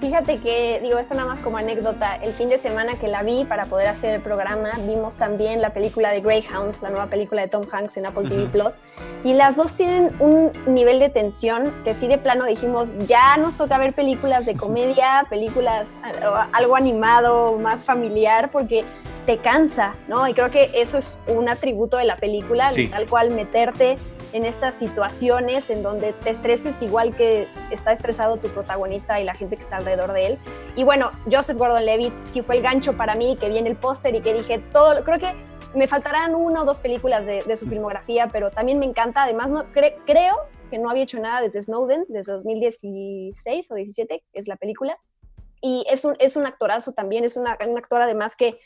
Fíjate 0.02 0.40
que, 0.40 0.80
digo, 0.82 0.98
eso 0.98 1.14
nada 1.14 1.28
más 1.28 1.40
como 1.42 1.58
anécdota, 1.58 2.16
el 2.16 2.34
fin 2.34 2.48
de 2.50 2.58
semana 2.58 2.96
que 2.96 3.08
la 3.08 3.22
vi 3.22 3.46
para 3.46 3.66
poder 3.66 3.88
hacer 3.88 4.16
el 4.16 4.22
programa, 4.22 4.72
vimos 4.88 5.16
también 5.16 5.62
la 5.62 5.74
película 5.74 6.10
de 6.10 6.22
Greyhound, 6.22 6.82
la 6.82 6.90
nueva 6.90 7.06
película 7.06 7.44
de 7.44 7.48
Tom 7.48 7.68
Hanks 7.72 7.98
en 7.98 8.08
Apple 8.08 8.28
TV 8.28 8.48
Plus, 8.48 8.80
y 9.24 9.36
las 9.36 9.58
dos 9.58 9.74
tienen 9.74 10.12
un 10.20 10.52
nivel 10.66 11.00
de 11.00 11.10
tensión 11.10 11.72
que 11.84 11.94
sí 11.94 12.08
de 12.08 12.18
plano 12.18 12.46
dijimos, 12.46 12.90
ya 13.06 13.38
nos 13.38 13.56
toca 13.56 13.78
ver 13.78 13.94
películas 13.94 14.48
de 14.48 14.56
comedia, 14.56 15.28
películas, 15.30 16.00
algo 16.52 16.76
animado, 16.76 17.60
más 17.60 17.86
familiar, 17.86 18.50
porque 18.50 18.84
te 19.28 19.38
cansa, 19.38 19.94
¿no? 20.08 20.28
Y 20.28 20.34
creo 20.34 20.50
que 20.50 20.72
eso 20.74 20.98
es 20.98 21.20
un 21.28 21.48
atributo 21.48 21.98
de 21.98 22.06
la 22.06 22.16
película, 22.16 22.72
tal 22.90 23.06
cual 23.08 23.30
meterte 23.30 23.98
en 24.34 24.46
estas 24.46 24.76
situaciones 24.76 25.70
en 25.70 25.84
donde 25.84 26.14
te 26.14 26.30
estreses 26.30 26.82
igual 26.82 27.16
que 27.16 27.48
está 27.70 27.92
estresado 27.92 28.38
tu 28.38 28.50
protagonista 28.50 29.20
y 29.20 29.24
la 29.24 29.36
gente 29.36 29.56
que 29.56 29.62
está 29.62 29.78
alrededor 29.78 30.14
de 30.14 30.28
él. 30.28 30.40
Y 30.76 30.84
bueno, 30.84 31.12
Joseph 31.32 31.58
Gordon-Levitt 31.58 32.14
sí 32.24 32.42
fue 32.42 32.58
el 32.58 32.62
gancho 32.62 32.94
para 32.94 33.16
mí, 33.16 33.38
que 33.38 33.50
viene 33.50 33.70
el 33.70 33.76
póster 33.76 34.16
y 34.16 34.22
que 34.22 34.34
dije 34.34 34.60
todo, 34.72 35.04
creo 35.04 35.20
que 35.20 35.34
me 35.74 35.88
faltarán 35.88 36.36
una 36.36 36.64
o 36.64 36.66
dos 36.66 36.80
películas 36.80 37.26
de, 37.26 37.56
su 37.56 37.68
filmografía, 37.68 38.28
pero 38.28 38.52
también 38.52 38.80
me 38.80 38.86
encanta, 38.86 39.24
además 39.24 39.52
no, 39.52 39.66
creo 39.72 40.36
que 40.70 40.78
no 40.78 40.90
había 40.90 41.04
hecho 41.04 41.20
nada 41.20 41.42
desde 41.42 41.62
Snowden, 41.62 42.06
desde 42.10 42.34
2016 42.34 43.72
o 43.72 43.76
17, 43.76 44.24
es 44.34 44.48
la 44.48 44.56
película, 44.56 44.98
y 45.62 45.86
es 45.90 46.06
un, 46.06 46.16
es 46.20 46.36
un 46.36 46.46
actorazo 46.46 46.92
también, 46.92 47.24
es 47.24 47.38
una, 47.38 47.58
un 47.68 47.78
actor 47.78 48.02
además 48.02 48.36
que 48.36 48.60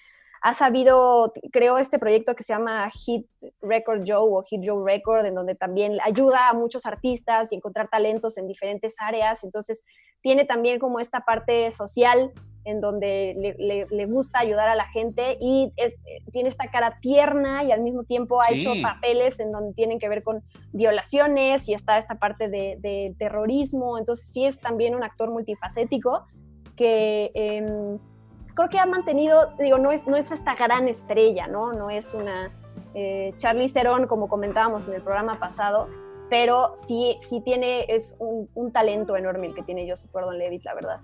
ha 0.45 0.53
sabido, 0.53 1.33
creó 1.51 1.79
este 1.79 1.97
proyecto 1.97 2.35
que 2.35 2.43
se 2.43 2.53
llama 2.53 2.87
Hit 2.91 3.25
Record 3.63 4.03
Joe 4.05 4.29
o 4.29 4.43
Hit 4.43 4.61
Joe 4.63 4.83
Record, 4.85 5.25
en 5.25 5.33
donde 5.33 5.55
también 5.55 5.97
ayuda 6.03 6.49
a 6.49 6.53
muchos 6.53 6.85
artistas 6.85 7.51
y 7.51 7.55
encontrar 7.55 7.89
talentos 7.89 8.37
en 8.37 8.45
diferentes 8.45 8.97
áreas. 8.99 9.43
Entonces, 9.43 9.83
tiene 10.21 10.45
también 10.45 10.77
como 10.77 10.99
esta 10.99 11.21
parte 11.21 11.71
social 11.71 12.31
en 12.63 12.79
donde 12.79 13.55
le, 13.89 14.05
gusta 14.05 14.37
ayudar 14.37 14.69
a 14.69 14.75
la 14.75 14.85
gente 14.85 15.35
y 15.41 15.73
tiene 16.31 16.49
esta 16.49 16.69
cara 16.69 16.99
tierna 17.01 17.63
y 17.63 17.71
al 17.71 17.81
mismo 17.81 18.03
tiempo 18.03 18.39
ha 18.39 18.51
hecho 18.51 18.73
papeles 18.83 19.39
en 19.39 19.51
donde 19.51 19.73
tienen 19.73 19.97
que 19.97 20.09
ver 20.09 20.21
con 20.21 20.43
violaciones 20.71 21.67
y 21.67 21.73
está 21.73 21.97
esta 21.97 22.19
parte 22.19 22.49
de, 22.49 23.15
terrorismo. 23.17 23.97
Entonces 23.97 24.31
sí 24.31 24.45
es 24.45 24.59
también 24.59 24.93
un 24.93 25.03
actor 25.03 25.31
multifacético 25.31 26.27
que 26.75 27.31
em, 27.33 27.97
creo 28.55 28.69
que 28.69 28.79
ha 28.79 28.85
mantenido, 28.85 29.53
digo, 29.59 29.77
no 29.77 29.91
es, 29.91 30.07
no 30.07 30.15
es 30.15 30.31
esta 30.31 30.55
gran 30.55 30.87
estrella, 30.87 31.47
¿no? 31.47 31.73
No 31.73 31.89
es 31.89 32.13
una 32.13 32.49
eh, 32.93 33.33
Charlize 33.37 33.83
como 34.07 34.27
comentábamos 34.27 34.87
en 34.87 34.95
el 34.95 35.01
programa 35.01 35.37
pasado, 35.39 35.89
pero 36.29 36.71
sí, 36.73 37.17
sí 37.19 37.41
tiene, 37.43 37.85
es 37.89 38.15
un, 38.19 38.49
un 38.55 38.71
talento 38.71 39.15
enorme 39.15 39.47
el 39.47 39.53
que 39.53 39.61
tiene 39.61 39.87
Joseph 39.87 40.11
Gordon-Levitt, 40.11 40.63
la 40.63 40.73
verdad. 40.73 41.01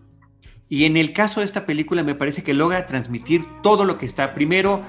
Y 0.69 0.85
en 0.85 0.95
el 0.95 1.11
caso 1.11 1.41
de 1.41 1.45
esta 1.45 1.65
película 1.65 2.01
me 2.01 2.15
parece 2.15 2.43
que 2.43 2.53
logra 2.53 2.85
transmitir 2.85 3.43
todo 3.61 3.83
lo 3.83 3.97
que 3.97 4.05
está. 4.05 4.33
Primero, 4.33 4.81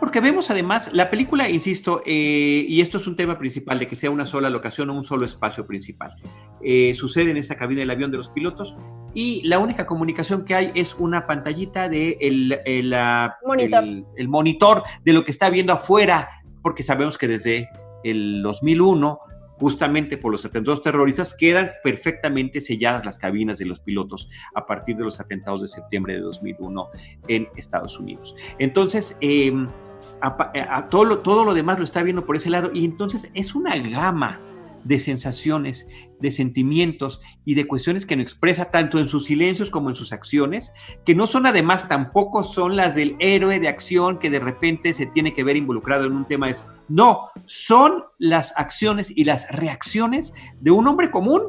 porque 0.00 0.20
vemos 0.20 0.50
además 0.50 0.90
la 0.92 1.10
película, 1.10 1.48
insisto, 1.48 2.02
eh, 2.04 2.64
y 2.68 2.80
esto 2.80 2.98
es 2.98 3.06
un 3.06 3.16
tema 3.16 3.38
principal, 3.38 3.78
de 3.78 3.88
que 3.88 3.96
sea 3.96 4.10
una 4.10 4.26
sola 4.26 4.50
locación 4.50 4.90
o 4.90 4.94
un 4.94 5.04
solo 5.04 5.24
espacio 5.24 5.66
principal. 5.66 6.14
Eh, 6.62 6.94
sucede 6.94 7.30
en 7.30 7.36
esta 7.36 7.56
cabina 7.56 7.80
del 7.80 7.90
avión 7.90 8.10
de 8.10 8.18
los 8.18 8.30
pilotos 8.30 8.76
y 9.14 9.42
la 9.46 9.58
única 9.58 9.86
comunicación 9.86 10.44
que 10.44 10.54
hay 10.54 10.70
es 10.74 10.94
una 10.98 11.26
pantallita 11.26 11.88
de 11.88 12.16
el, 12.20 12.58
el, 12.64 12.94
monitor. 13.46 13.84
el 14.16 14.28
monitor 14.28 14.82
de 15.04 15.12
lo 15.12 15.24
que 15.24 15.30
está 15.30 15.50
viendo 15.50 15.72
afuera, 15.72 16.28
porque 16.62 16.82
sabemos 16.82 17.18
que 17.18 17.28
desde 17.28 17.68
el 18.02 18.42
2001 18.42 19.18
justamente 19.58 20.16
por 20.16 20.32
los 20.32 20.44
atentados 20.44 20.82
terroristas, 20.82 21.34
quedan 21.34 21.72
perfectamente 21.82 22.60
selladas 22.60 23.04
las 23.04 23.18
cabinas 23.18 23.58
de 23.58 23.66
los 23.66 23.80
pilotos 23.80 24.28
a 24.54 24.66
partir 24.66 24.96
de 24.96 25.04
los 25.04 25.20
atentados 25.20 25.62
de 25.62 25.68
septiembre 25.68 26.14
de 26.14 26.20
2001 26.20 26.88
en 27.28 27.48
Estados 27.56 27.98
Unidos. 27.98 28.34
Entonces, 28.58 29.16
em, 29.20 29.68
todo, 30.90 31.04
lo, 31.04 31.18
todo 31.18 31.44
lo 31.44 31.54
demás 31.54 31.78
lo 31.78 31.84
está 31.84 32.02
viendo 32.02 32.26
por 32.26 32.36
ese 32.36 32.50
lado 32.50 32.70
y 32.72 32.84
entonces 32.84 33.30
es 33.34 33.54
una 33.54 33.76
gama 33.76 34.40
de 34.84 35.00
sensaciones, 35.00 35.88
de 36.20 36.30
sentimientos 36.30 37.20
y 37.44 37.54
de 37.54 37.66
cuestiones 37.66 38.06
que 38.06 38.16
no 38.16 38.22
expresa 38.22 38.70
tanto 38.70 38.98
en 38.98 39.08
sus 39.08 39.24
silencios 39.24 39.70
como 39.70 39.88
en 39.88 39.96
sus 39.96 40.12
acciones, 40.12 40.72
que 41.04 41.14
no 41.14 41.26
son 41.26 41.46
además 41.46 41.88
tampoco 41.88 42.44
son 42.44 42.76
las 42.76 42.94
del 42.94 43.16
héroe 43.18 43.58
de 43.60 43.68
acción 43.68 44.18
que 44.18 44.30
de 44.30 44.40
repente 44.40 44.94
se 44.94 45.06
tiene 45.06 45.34
que 45.34 45.44
ver 45.44 45.56
involucrado 45.56 46.04
en 46.04 46.12
un 46.12 46.26
tema 46.26 46.48
de. 46.48 46.56
No, 46.88 47.30
son 47.46 48.04
las 48.18 48.52
acciones 48.56 49.12
y 49.16 49.24
las 49.24 49.50
reacciones 49.50 50.34
de 50.60 50.70
un 50.70 50.86
hombre 50.86 51.10
común. 51.10 51.42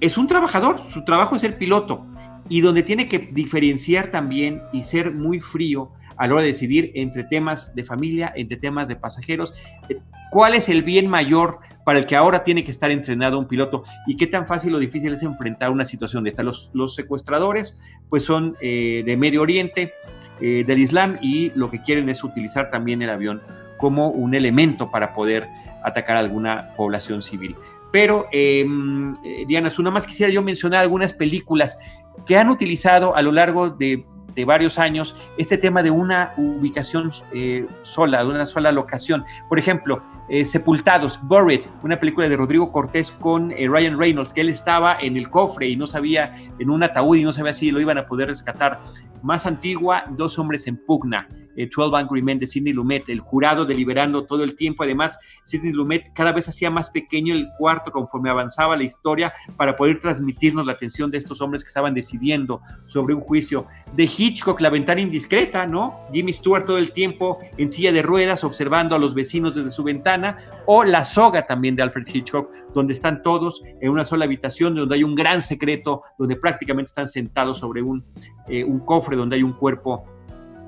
Es 0.00 0.18
un 0.18 0.26
trabajador, 0.26 0.80
su 0.92 1.04
trabajo 1.04 1.36
es 1.36 1.40
ser 1.40 1.58
piloto 1.58 2.06
y 2.48 2.60
donde 2.60 2.82
tiene 2.82 3.08
que 3.08 3.18
diferenciar 3.18 4.10
también 4.10 4.62
y 4.72 4.82
ser 4.82 5.12
muy 5.12 5.40
frío 5.40 5.90
a 6.16 6.26
la 6.26 6.34
hora 6.34 6.42
de 6.42 6.48
decidir 6.48 6.92
entre 6.94 7.24
temas 7.24 7.74
de 7.74 7.84
familia, 7.84 8.32
entre 8.34 8.56
temas 8.56 8.88
de 8.88 8.96
pasajeros, 8.96 9.54
eh, 9.88 9.98
cuál 10.30 10.54
es 10.54 10.68
el 10.68 10.82
bien 10.82 11.08
mayor 11.08 11.58
para 11.84 11.98
el 11.98 12.06
que 12.06 12.16
ahora 12.16 12.42
tiene 12.42 12.64
que 12.64 12.70
estar 12.70 12.90
entrenado 12.90 13.38
un 13.38 13.46
piloto 13.46 13.84
y 14.06 14.16
qué 14.16 14.26
tan 14.26 14.46
fácil 14.46 14.74
o 14.74 14.78
difícil 14.78 15.12
es 15.14 15.22
enfrentar 15.22 15.70
una 15.70 15.84
situación 15.84 16.24
de 16.24 16.30
esta. 16.30 16.42
Los, 16.42 16.70
los 16.72 16.94
secuestradores 16.94 17.78
pues 18.08 18.24
son 18.24 18.56
eh, 18.60 19.02
de 19.04 19.16
Medio 19.16 19.42
Oriente, 19.42 19.92
eh, 20.40 20.64
del 20.66 20.78
Islam 20.78 21.18
y 21.22 21.50
lo 21.54 21.70
que 21.70 21.80
quieren 21.80 22.08
es 22.08 22.22
utilizar 22.24 22.70
también 22.70 23.02
el 23.02 23.10
avión 23.10 23.42
como 23.76 24.08
un 24.08 24.34
elemento 24.34 24.90
para 24.90 25.12
poder 25.12 25.48
atacar 25.82 26.16
a 26.16 26.20
alguna 26.20 26.74
población 26.76 27.22
civil. 27.22 27.56
Pero, 27.92 28.26
em, 28.32 29.12
Diana 29.46 29.70
Zuna, 29.70 29.90
más 29.90 30.06
quisiera 30.06 30.32
yo 30.32 30.42
mencionar 30.42 30.80
algunas 30.80 31.12
películas 31.12 31.78
que 32.26 32.36
han 32.36 32.50
utilizado 32.50 33.14
a 33.14 33.22
lo 33.22 33.32
largo 33.32 33.70
de 33.70 34.04
de 34.36 34.44
varios 34.44 34.78
años 34.78 35.16
este 35.38 35.58
tema 35.58 35.82
de 35.82 35.90
una 35.90 36.34
ubicación 36.36 37.10
eh, 37.32 37.66
sola, 37.82 38.22
de 38.22 38.30
una 38.30 38.46
sola 38.46 38.70
locación. 38.70 39.24
Por 39.48 39.58
ejemplo, 39.58 40.02
eh, 40.28 40.44
Sepultados, 40.44 41.18
Buried, 41.22 41.62
una 41.82 41.98
película 41.98 42.28
de 42.28 42.36
Rodrigo 42.36 42.70
Cortés 42.70 43.10
con 43.10 43.50
eh, 43.52 43.66
Ryan 43.66 43.98
Reynolds, 43.98 44.32
que 44.32 44.42
él 44.42 44.50
estaba 44.50 44.98
en 45.00 45.16
el 45.16 45.30
cofre 45.30 45.66
y 45.66 45.76
no 45.76 45.86
sabía, 45.86 46.36
en 46.58 46.70
un 46.70 46.82
ataúd 46.82 47.16
y 47.16 47.24
no 47.24 47.32
sabía 47.32 47.54
si 47.54 47.70
lo 47.70 47.80
iban 47.80 47.98
a 47.98 48.06
poder 48.06 48.28
rescatar. 48.28 48.80
Más 49.22 49.46
antigua, 49.46 50.04
Dos 50.10 50.38
hombres 50.38 50.66
en 50.66 50.76
pugna. 50.76 51.28
12 51.56 51.96
Angry 51.96 52.22
Men 52.22 52.38
de 52.38 52.46
Sidney 52.46 52.72
Lumet, 52.72 53.08
el 53.08 53.20
jurado 53.20 53.64
deliberando 53.64 54.24
todo 54.24 54.44
el 54.44 54.54
tiempo. 54.54 54.84
Además, 54.84 55.18
Sidney 55.44 55.72
Lumet 55.72 56.12
cada 56.12 56.32
vez 56.32 56.48
hacía 56.48 56.70
más 56.70 56.90
pequeño 56.90 57.34
el 57.34 57.48
cuarto 57.58 57.90
conforme 57.90 58.30
avanzaba 58.30 58.76
la 58.76 58.84
historia 58.84 59.32
para 59.56 59.76
poder 59.76 60.00
transmitirnos 60.00 60.66
la 60.66 60.72
atención 60.72 61.10
de 61.10 61.18
estos 61.18 61.40
hombres 61.40 61.62
que 61.62 61.68
estaban 61.68 61.94
decidiendo 61.94 62.60
sobre 62.86 63.14
un 63.14 63.20
juicio. 63.20 63.66
De 63.94 64.04
Hitchcock, 64.04 64.60
La 64.60 64.70
ventana 64.70 65.00
indiscreta, 65.00 65.66
¿no? 65.66 66.00
Jimmy 66.12 66.32
Stewart 66.32 66.64
todo 66.64 66.78
el 66.78 66.92
tiempo 66.92 67.38
en 67.56 67.70
silla 67.70 67.92
de 67.92 68.02
ruedas 68.02 68.44
observando 68.44 68.94
a 68.94 68.98
los 68.98 69.14
vecinos 69.14 69.54
desde 69.54 69.70
su 69.70 69.82
ventana. 69.82 70.38
O 70.66 70.84
La 70.84 71.04
soga 71.04 71.46
también 71.46 71.76
de 71.76 71.82
Alfred 71.82 72.06
Hitchcock, 72.12 72.50
donde 72.74 72.92
están 72.92 73.22
todos 73.22 73.62
en 73.80 73.90
una 73.90 74.04
sola 74.04 74.24
habitación, 74.24 74.74
donde 74.74 74.96
hay 74.96 75.04
un 75.04 75.14
gran 75.14 75.40
secreto, 75.42 76.02
donde 76.18 76.36
prácticamente 76.36 76.88
están 76.88 77.08
sentados 77.08 77.58
sobre 77.58 77.82
un, 77.82 78.04
eh, 78.48 78.64
un 78.64 78.80
cofre, 78.80 79.16
donde 79.16 79.36
hay 79.36 79.42
un 79.42 79.52
cuerpo 79.52 80.04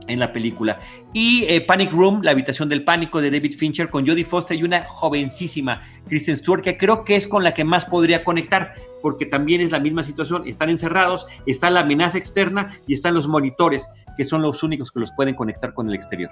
en 0.09 0.19
la 0.19 0.33
película. 0.33 0.81
Y 1.13 1.45
eh, 1.49 1.61
Panic 1.61 1.93
Room, 1.93 2.21
la 2.23 2.33
habitación 2.33 2.69
del 2.69 2.85
pánico 2.85 3.21
de 3.21 3.31
David 3.31 3.57
Fincher 3.57 3.91
con 3.91 4.07
Jodie 4.07 4.25
Foster 4.25 4.57
y 4.57 4.65
una 4.65 4.87
jovencísima 4.89 5.83
Kristen 6.09 6.37
Stewart, 6.37 6.63
que 6.63 6.77
creo 6.77 7.05
que 7.05 7.17
es 7.17 7.27
con 7.27 7.45
la 7.45 7.55
que 7.55 7.65
más 7.65 7.85
podría 7.85 8.25
conectar, 8.25 8.75
porque 9.03 9.27
también 9.27 9.61
es 9.61 9.71
la 9.71 9.79
misma 9.79 10.03
situación, 10.03 10.43
están 10.47 10.71
encerrados, 10.71 11.27
está 11.47 11.71
la 11.71 11.81
amenaza 11.81 12.19
externa 12.19 12.75
y 12.87 12.95
están 12.95 13.15
los 13.15 13.29
monitores, 13.29 13.91
que 14.17 14.25
son 14.25 14.43
los 14.43 14.63
únicos 14.63 14.91
que 14.91 15.01
los 15.01 15.13
pueden 15.13 15.35
conectar 15.35 15.73
con 15.73 15.89
el 15.89 15.95
exterior. 15.95 16.31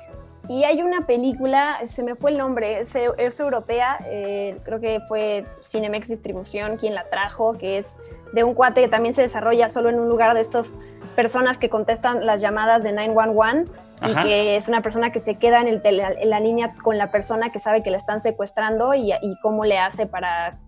Y 0.49 0.65
hay 0.65 0.83
una 0.83 1.07
película, 1.07 1.79
se 1.87 2.03
me 2.03 2.15
fue 2.15 2.31
el 2.33 2.39
nombre, 2.39 2.81
es, 2.81 3.41
europea, 3.41 3.99
eh, 4.07 4.57
creo 4.65 4.81
que 4.81 5.01
fue 5.09 5.45
Cinemex 5.63 6.09
Distribución 6.09 6.77
quien 6.77 6.95
la 6.95 7.09
trajo, 7.09 7.57
que 7.59 7.79
es 7.79 7.99
de 8.33 8.45
un 8.45 8.55
cuate 8.55 8.83
que 8.83 8.89
también 8.89 9.13
se 9.13 9.23
desarrolla 9.23 9.69
solo 9.69 9.89
en 9.89 9.99
un 9.99 10.09
lugar 10.09 10.35
de 10.35 10.41
estos 10.41 10.77
personas 11.17 11.59
que 11.59 11.69
contestan 11.69 12.25
las 12.25 12.41
llamadas 12.41 12.85
de 12.85 12.93
911 12.93 13.73
y 14.07 14.15
que 14.23 14.57
es 14.57 14.69
una 14.69 14.83
persona 14.83 15.11
que 15.11 15.21
se 15.21 15.37
queda 15.37 15.61
en, 15.61 15.69
el 15.69 15.81
en, 15.85 16.31
la 16.31 16.39
línea 16.39 16.75
con 16.83 16.99
la 16.99 17.11
persona 17.11 17.51
que 17.51 17.59
sabe 17.59 17.83
que 17.83 17.91
la 17.91 17.97
están 17.97 18.21
secuestrando 18.21 18.95
y, 18.95 19.13
y 19.13 19.41
cómo 19.41 19.65
le 19.65 19.79
hace 19.79 20.07
para 20.07 20.59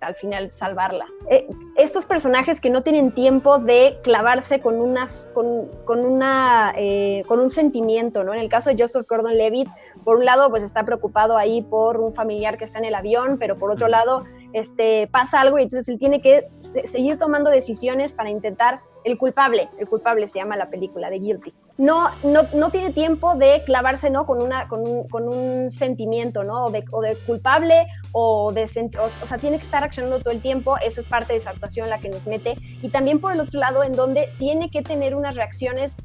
al 0.00 0.14
final 0.14 0.52
salvarla. 0.52 1.06
Eh, 1.30 1.48
estos 1.76 2.06
personajes 2.06 2.60
que 2.60 2.70
no 2.70 2.82
tienen 2.82 3.12
tiempo 3.12 3.58
de 3.58 3.98
clavarse 4.02 4.60
con, 4.60 4.76
unas, 4.80 5.30
con, 5.34 5.68
con 5.84 6.00
una, 6.04 6.72
eh, 6.76 7.24
con 7.26 7.40
un 7.40 7.50
sentimiento, 7.50 8.24
¿no? 8.24 8.34
En 8.34 8.40
el 8.40 8.48
caso 8.48 8.70
de 8.70 8.76
Joseph 8.80 9.06
Gordon-Levitt, 9.08 9.68
por 10.04 10.16
un 10.16 10.24
lado, 10.24 10.50
pues 10.50 10.62
está 10.62 10.84
preocupado 10.84 11.36
ahí 11.36 11.62
por 11.62 11.98
un 11.98 12.14
familiar 12.14 12.58
que 12.58 12.64
está 12.64 12.78
en 12.78 12.84
el 12.84 12.94
avión, 12.94 13.38
pero 13.38 13.56
por 13.56 13.70
otro 13.70 13.88
lado, 13.88 14.24
este, 14.56 15.06
pasa 15.08 15.42
algo 15.42 15.58
y 15.58 15.64
entonces 15.64 15.86
él 15.88 15.98
tiene 15.98 16.22
que 16.22 16.48
seguir 16.84 17.18
tomando 17.18 17.50
decisiones 17.50 18.14
para 18.14 18.30
intentar 18.30 18.80
el 19.04 19.18
culpable, 19.18 19.68
el 19.78 19.86
culpable 19.86 20.26
se 20.28 20.38
llama 20.38 20.56
la 20.56 20.70
película 20.70 21.10
de 21.10 21.18
Guilty. 21.18 21.52
No, 21.76 22.08
no, 22.24 22.44
no 22.54 22.70
tiene 22.70 22.90
tiempo 22.90 23.34
de 23.34 23.62
clavarse 23.66 24.08
¿no? 24.08 24.24
con, 24.24 24.42
una, 24.42 24.66
con, 24.66 24.80
un, 24.80 25.08
con 25.08 25.28
un 25.28 25.70
sentimiento, 25.70 26.42
¿no? 26.42 26.64
O 26.64 26.70
de, 26.70 26.84
o 26.90 27.02
de 27.02 27.16
culpable 27.16 27.86
o 28.12 28.50
de... 28.50 28.64
O, 28.98 29.24
o, 29.24 29.26
sea, 29.26 29.36
tiene 29.36 29.58
que 29.58 29.64
estar 29.64 29.84
accionando 29.84 30.20
todo 30.20 30.30
el 30.30 30.40
tiempo, 30.40 30.78
eso 30.78 31.00
es 31.00 31.06
parte 31.06 31.34
de 31.34 31.38
esa 31.38 31.50
actuación 31.50 31.90
la 31.90 31.98
que 31.98 32.08
nos 32.08 32.26
mete. 32.26 32.56
Y 32.80 32.88
también 32.88 33.20
por 33.20 33.34
el 33.34 33.40
otro 33.40 33.60
lado, 33.60 33.84
en 33.84 33.92
donde 33.92 34.30
tiene 34.38 34.70
que 34.70 34.80
tener 34.80 35.14
unas 35.14 35.36
reacciones 35.36 35.98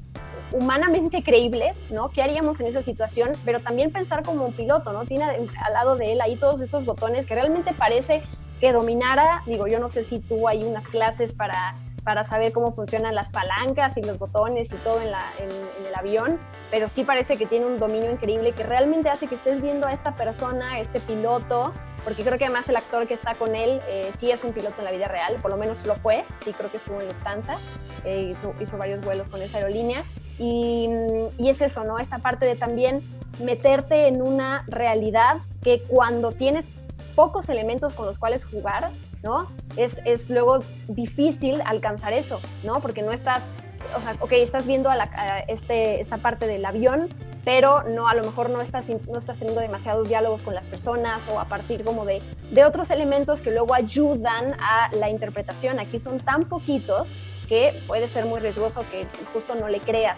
humanamente 0.51 1.23
creíbles, 1.23 1.85
¿no? 1.89 2.09
¿Qué 2.09 2.21
haríamos 2.21 2.59
en 2.59 2.67
esa 2.67 2.81
situación? 2.81 3.31
Pero 3.45 3.59
también 3.59 3.91
pensar 3.91 4.23
como 4.23 4.45
un 4.45 4.53
piloto, 4.53 4.93
¿no? 4.93 5.05
Tiene 5.05 5.25
al 5.25 5.73
lado 5.73 5.95
de 5.95 6.13
él 6.13 6.21
ahí 6.21 6.35
todos 6.35 6.61
estos 6.61 6.85
botones 6.85 7.25
que 7.25 7.35
realmente 7.35 7.73
parece 7.73 8.23
que 8.59 8.71
dominara, 8.71 9.41
digo, 9.45 9.67
yo 9.67 9.79
no 9.79 9.89
sé 9.89 10.03
si 10.03 10.19
tuvo 10.19 10.47
ahí 10.47 10.63
unas 10.63 10.87
clases 10.87 11.33
para 11.33 11.75
para 12.03 12.23
saber 12.23 12.51
cómo 12.51 12.73
funcionan 12.73 13.15
las 13.15 13.29
palancas 13.29 13.97
y 13.97 14.01
los 14.01 14.17
botones 14.17 14.71
y 14.71 14.75
todo 14.77 15.01
en, 15.01 15.11
la, 15.11 15.23
en, 15.39 15.49
el 15.87 15.95
avión, 15.95 16.39
pero 16.71 16.89
sí 16.89 17.03
parece 17.03 17.37
que 17.37 17.45
tiene 17.45 17.65
un 17.65 17.77
dominio 17.77 18.11
increíble 18.11 18.53
que 18.53 18.63
realmente 18.63 19.09
hace 19.09 19.27
que 19.27 19.35
estés 19.35 19.61
viendo 19.61 19.87
a 19.87 19.93
esta 19.93 20.15
persona, 20.15 20.79
este 20.79 20.99
piloto, 20.99 21.73
porque 22.03 22.23
creo 22.23 22.37
que 22.37 22.45
además 22.45 22.67
el 22.69 22.77
actor 22.77 23.07
que 23.07 23.13
está 23.13 23.35
con 23.35 23.55
él 23.55 23.79
eh, 23.87 24.11
sí 24.17 24.31
es 24.31 24.43
un 24.43 24.53
piloto 24.53 24.75
en 24.79 24.85
la 24.85 24.91
vida 24.91 25.07
real, 25.07 25.35
por 25.41 25.51
lo 25.51 25.57
menos 25.57 25.85
lo 25.85 25.95
fue, 25.95 26.23
sí 26.43 26.53
creo 26.53 26.71
que 26.71 26.77
estuvo 26.77 26.99
en 27.01 27.07
Lufthansa, 27.07 27.57
eh, 28.03 28.31
hizo, 28.31 28.55
hizo, 28.59 28.77
varios 28.77 29.01
vuelos 29.05 29.29
con 29.29 29.41
esa 29.41 29.57
aerolínea, 29.57 30.03
y, 30.39 30.89
y 31.37 31.49
es 31.49 31.61
eso, 31.61 31.83
¿no? 31.83 31.99
Esta 31.99 32.19
parte 32.19 32.45
de 32.45 32.55
también 32.55 33.01
meterte 33.43 34.07
en 34.07 34.21
una 34.21 34.63
realidad 34.67 35.37
que 35.61 35.81
cuando 35.87 36.31
tienes 36.31 36.69
pocos 37.15 37.49
elementos 37.49 37.93
con 37.93 38.05
los 38.05 38.17
cuales 38.19 38.45
jugar, 38.45 38.89
¿no? 39.23 39.47
Es, 39.77 39.99
es 40.05 40.29
luego 40.29 40.59
difícil 40.87 41.61
alcanzar 41.65 42.13
eso, 42.13 42.39
¿no? 42.63 42.79
Porque 42.79 43.01
no 43.01 43.11
estás, 43.11 43.47
o 43.95 44.01
sea, 44.01 44.15
ok, 44.19 44.33
estás 44.33 44.65
viendo 44.65 44.89
a, 44.89 44.95
la, 44.95 45.43
este, 45.47 46.01
esta 46.01 46.17
parte 46.17 46.47
del 46.47 46.65
avión, 46.65 47.09
pero 47.43 47.83
no, 47.83 48.07
a 48.07 48.13
lo 48.13 48.23
mejor 48.23 48.49
no 48.49 48.61
estás, 48.61 48.89
no 48.89 49.17
estás 49.17 49.39
teniendo 49.39 49.61
demasiados 49.61 50.07
diálogos 50.07 50.41
con 50.41 50.53
las 50.53 50.67
personas 50.67 51.27
o 51.27 51.39
a 51.39 51.45
partir 51.45 51.83
como 51.83 52.05
de, 52.05 52.21
de 52.51 52.65
otros 52.65 52.91
elementos 52.91 53.41
que 53.41 53.51
luego 53.51 53.73
ayudan 53.73 54.55
a 54.59 54.89
la 54.93 55.09
interpretación. 55.09 55.79
Aquí 55.79 55.99
son 55.99 56.19
tan 56.19 56.43
poquitos 56.43 57.13
que 57.51 57.73
puede 57.85 58.07
ser 58.07 58.25
muy 58.25 58.39
riesgoso 58.39 58.85
que 58.89 59.05
justo 59.33 59.55
no 59.55 59.67
le 59.67 59.81
creas 59.81 60.17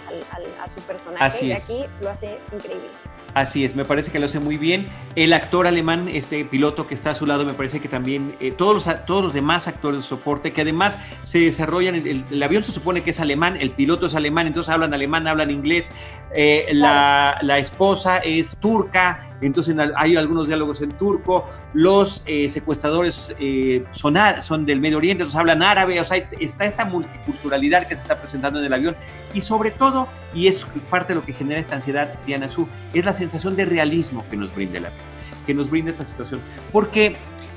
a 0.61 0.69
su 0.69 0.79
personaje 0.81 1.25
Así 1.25 1.47
y 1.47 1.51
es. 1.51 1.63
aquí 1.63 1.85
lo 1.99 2.11
hace 2.11 2.37
increíble. 2.53 2.89
Así 3.33 3.65
es, 3.65 3.75
me 3.75 3.85
parece 3.85 4.11
que 4.11 4.19
lo 4.19 4.27
hace 4.27 4.37
muy 4.37 4.55
bien. 4.55 4.87
El 5.15 5.33
actor 5.33 5.65
alemán, 5.65 6.07
este 6.09 6.45
piloto 6.45 6.85
que 6.85 6.93
está 6.93 7.09
a 7.09 7.15
su 7.15 7.25
lado, 7.25 7.43
me 7.43 7.53
parece 7.53 7.79
que 7.79 7.87
también 7.87 8.35
eh, 8.39 8.51
todos, 8.51 8.85
los, 8.85 9.05
todos 9.07 9.23
los 9.23 9.33
demás 9.33 9.67
actores 9.67 9.97
de 9.97 10.03
soporte, 10.03 10.53
que 10.53 10.61
además 10.61 10.99
se 11.23 11.39
desarrollan, 11.39 11.95
el, 11.95 12.23
el, 12.29 12.43
avión 12.43 12.61
se 12.61 12.71
supone 12.71 13.01
que 13.01 13.09
es 13.09 13.19
alemán, 13.19 13.57
el 13.59 13.71
piloto 13.71 14.05
es 14.05 14.13
alemán, 14.13 14.45
entonces 14.45 14.71
hablan 14.71 14.93
alemán, 14.93 15.27
hablan 15.27 15.49
inglés, 15.49 15.91
eh, 16.35 16.67
la, 16.73 17.39
la, 17.41 17.57
esposa 17.57 18.19
es 18.19 18.57
turca, 18.57 19.35
entonces 19.41 19.75
hay 19.95 20.15
algunos 20.17 20.45
diálogos 20.45 20.81
en 20.81 20.91
turco, 20.91 21.49
los 21.73 22.23
eh, 22.27 22.49
secuestradores 22.49 23.35
eh, 23.39 23.83
son, 23.93 24.15
son, 24.41 24.65
del 24.65 24.79
Medio 24.79 24.97
Oriente, 24.97 25.23
entonces 25.23 25.39
hablan 25.39 25.63
árabe, 25.63 25.99
o 25.99 26.03
sea, 26.03 26.17
está 26.39 26.65
esta 26.65 26.85
multiculturalidad 26.85 27.87
que 27.87 27.95
se 27.95 28.03
está 28.03 28.19
presentando 28.19 28.59
en 28.59 28.65
el 28.65 28.73
avión 28.73 28.95
y 29.33 29.41
sobre 29.41 29.71
todo, 29.71 30.07
y 30.35 30.47
es 30.47 30.65
parte 30.89 31.13
de 31.13 31.19
lo 31.19 31.25
que 31.25 31.33
genera 31.33 31.59
esta 31.59 31.75
ansiedad, 31.75 32.13
Diana 32.25 32.49
Su, 32.49 32.67
es 32.93 33.03
la 33.03 33.13
sensación 33.13 33.55
de 33.55 33.65
realismo 33.65 34.23
que 34.29 34.37
nos 34.37 34.53
brinda 34.53 34.77
el 34.77 34.85
avión, 34.85 35.01
que 35.47 35.53
nos 35.53 35.69
brinda 35.69 35.91
esta 35.91 36.05
situación, 36.05 36.39
porque 36.71 37.15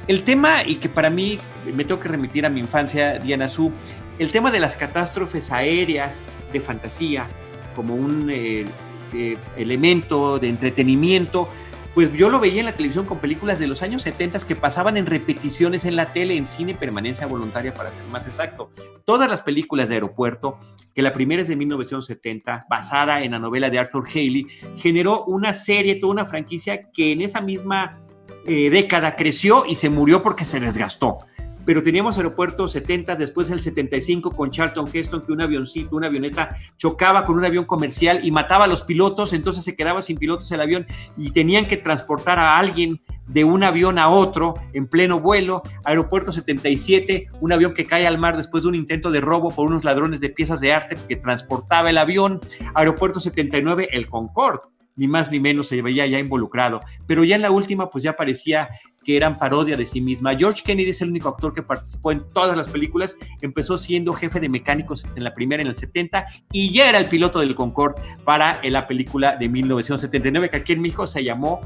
el 0.09 0.23
tema, 0.23 0.65
y 0.65 0.77
que 0.77 0.89
para 0.89 1.11
mí 1.11 1.39
me 1.75 1.85
tengo 1.85 2.01
que 2.01 2.09
remitir 2.09 2.47
a 2.47 2.51
mi 2.51 2.61
infancia, 2.61 3.19
Diana 3.19 3.49
Su, 3.49 3.71
el 4.19 4.31
tema 4.31 4.51
de 4.51 4.61
las 4.61 4.77
catástrofes 4.77 5.53
aéreas 5.53 6.25
de 6.53 6.61
fantasía, 6.61 7.27
como 7.75 7.95
un 7.95 8.31
eh, 8.31 8.65
eh, 9.13 9.37
elemento 9.57 10.39
de 10.39 10.49
entretenimiento, 10.49 11.49
pues 11.97 12.13
yo 12.13 12.29
lo 12.29 12.41
veía 12.41 12.61
en 12.61 12.67
la 12.67 12.75
televisión 12.75 13.07
con 13.07 13.21
películas 13.21 13.59
de 13.59 13.67
los 13.67 13.81
años 13.81 14.03
70 14.03 14.41
que 14.41 14.55
pasaban 14.55 14.99
en 14.99 15.07
repeticiones 15.07 15.87
en 15.87 15.97
la 15.97 16.13
tele, 16.13 16.37
en 16.37 16.47
cine 16.47 16.75
permanencia 16.75 17.27
voluntaria, 17.27 17.73
para 17.73 17.91
ser 17.91 18.05
más 18.11 18.27
exacto. 18.27 18.71
Todas 19.07 19.31
las 19.31 19.41
películas 19.41 19.89
de 19.89 19.95
aeropuerto, 19.95 20.59
que 20.95 21.01
la 21.01 21.15
primera 21.15 21.41
es 21.41 21.49
de 21.49 21.57
1970, 21.57 22.67
basada 22.69 23.23
en 23.23 23.31
la 23.31 23.39
novela 23.39 23.71
de 23.71 23.79
Arthur 23.79 24.07
Haley, 24.15 24.47
generó 24.77 25.25
una 25.25 25.55
serie, 25.55 25.95
toda 25.95 26.13
una 26.13 26.27
franquicia 26.27 26.83
que 26.93 27.13
en 27.13 27.23
esa 27.23 27.41
misma 27.41 27.99
eh, 28.45 28.69
década 28.69 29.17
creció 29.17 29.65
y 29.67 29.77
se 29.77 29.89
murió 29.89 30.23
porque 30.23 30.45
se 30.45 30.61
desgastó 30.61 31.21
pero 31.67 31.83
teníamos 31.83 32.17
aeropuertos 32.17 32.73
70, 32.73 33.17
después 33.17 33.51
el 33.51 33.61
75 33.61 34.31
con 34.31 34.51
Charlton 34.51 34.89
Heston, 34.91 35.21
que 35.21 35.33
un 35.33 35.43
avioncito, 35.43 35.97
una 35.97 36.07
avioneta 36.07 36.57
chocaba 36.79 37.27
con 37.27 37.37
un 37.37 37.45
avión 37.45 37.65
comercial 37.65 38.21
y 38.23 38.31
mataba 38.31 38.65
a 38.65 38.69
los 38.69 38.85
pilotos, 38.85 39.33
entonces 39.33 39.65
se 39.65 39.77
quedaba 39.77 40.01
sin 40.01 40.17
pilotos 40.17 40.51
el 40.53 40.61
avión 40.61 40.87
y 41.17 41.33
tenían 41.33 41.67
que 41.67 41.77
transportar 41.77 42.39
a 42.39 42.57
alguien 42.57 43.03
de 43.27 43.43
un 43.43 43.65
avión 43.65 43.99
a 43.99 44.09
otro 44.09 44.55
en 44.73 44.87
pleno 44.87 45.21
vuelo. 45.21 45.63
Aeropuerto 45.85 46.31
77, 46.31 47.29
un 47.41 47.53
avión 47.53 47.75
que 47.75 47.85
cae 47.85 48.07
al 48.07 48.19
mar 48.19 48.37
después 48.37 48.63
de 48.63 48.69
un 48.69 48.77
intento 48.77 49.11
de 49.11 49.21
robo 49.21 49.51
por 49.51 49.67
unos 49.67 49.83
ladrones 49.83 50.21
de 50.21 50.31
piezas 50.31 50.61
de 50.61 50.73
arte 50.73 50.97
que 51.09 51.17
transportaba 51.17 51.91
el 51.91 51.99
avión. 51.99 52.39
Aeropuerto 52.75 53.19
79, 53.19 53.89
el 53.91 54.09
Concorde 54.09 54.76
ni 54.97 55.07
más 55.07 55.31
ni 55.31 55.39
menos 55.39 55.69
se 55.69 55.81
veía 55.83 56.07
ya 56.07 56.19
involucrado. 56.19 56.81
Pero 57.07 57.25
ya 57.25 57.37
en 57.37 57.43
la 57.43 57.51
última, 57.51 57.91
pues 57.91 58.03
ya 58.03 58.17
parecía 58.17 58.69
que 59.05 59.17
eran 59.17 59.39
parodia 59.39 59.77
de 59.77 59.87
sí 59.87 60.01
misma. 60.01 60.35
George 60.35 60.63
Kennedy 60.65 60.91
es 60.91 61.01
el 61.01 61.11
único 61.11 61.29
actor 61.29 61.53
que 61.55 61.63
participó 61.63 62.11
en 62.13 62.25
todas 62.33 62.57
las 62.57 62.69
películas. 62.69 63.17
Empezó 63.41 63.77
siendo 63.77 64.13
jefe 64.13 64.41
de 64.41 64.49
mecánicos 64.49 65.05
en 65.15 65.23
la 65.23 65.35
primera, 65.35 65.63
en 65.63 65.69
el 65.69 65.77
70, 65.77 66.27
y 66.51 66.73
ya 66.73 66.89
era 66.89 66.99
el 66.99 67.07
piloto 67.07 67.39
del 67.39 67.55
Concorde 67.55 68.03
para 68.25 68.61
la 68.65 68.87
película 68.87 69.37
de 69.37 69.49
1979, 69.49 70.51
que 70.51 70.57
aquí 70.57 70.73
en 70.73 70.83
México 70.83 71.07
se 71.07 71.23
llamó 71.23 71.61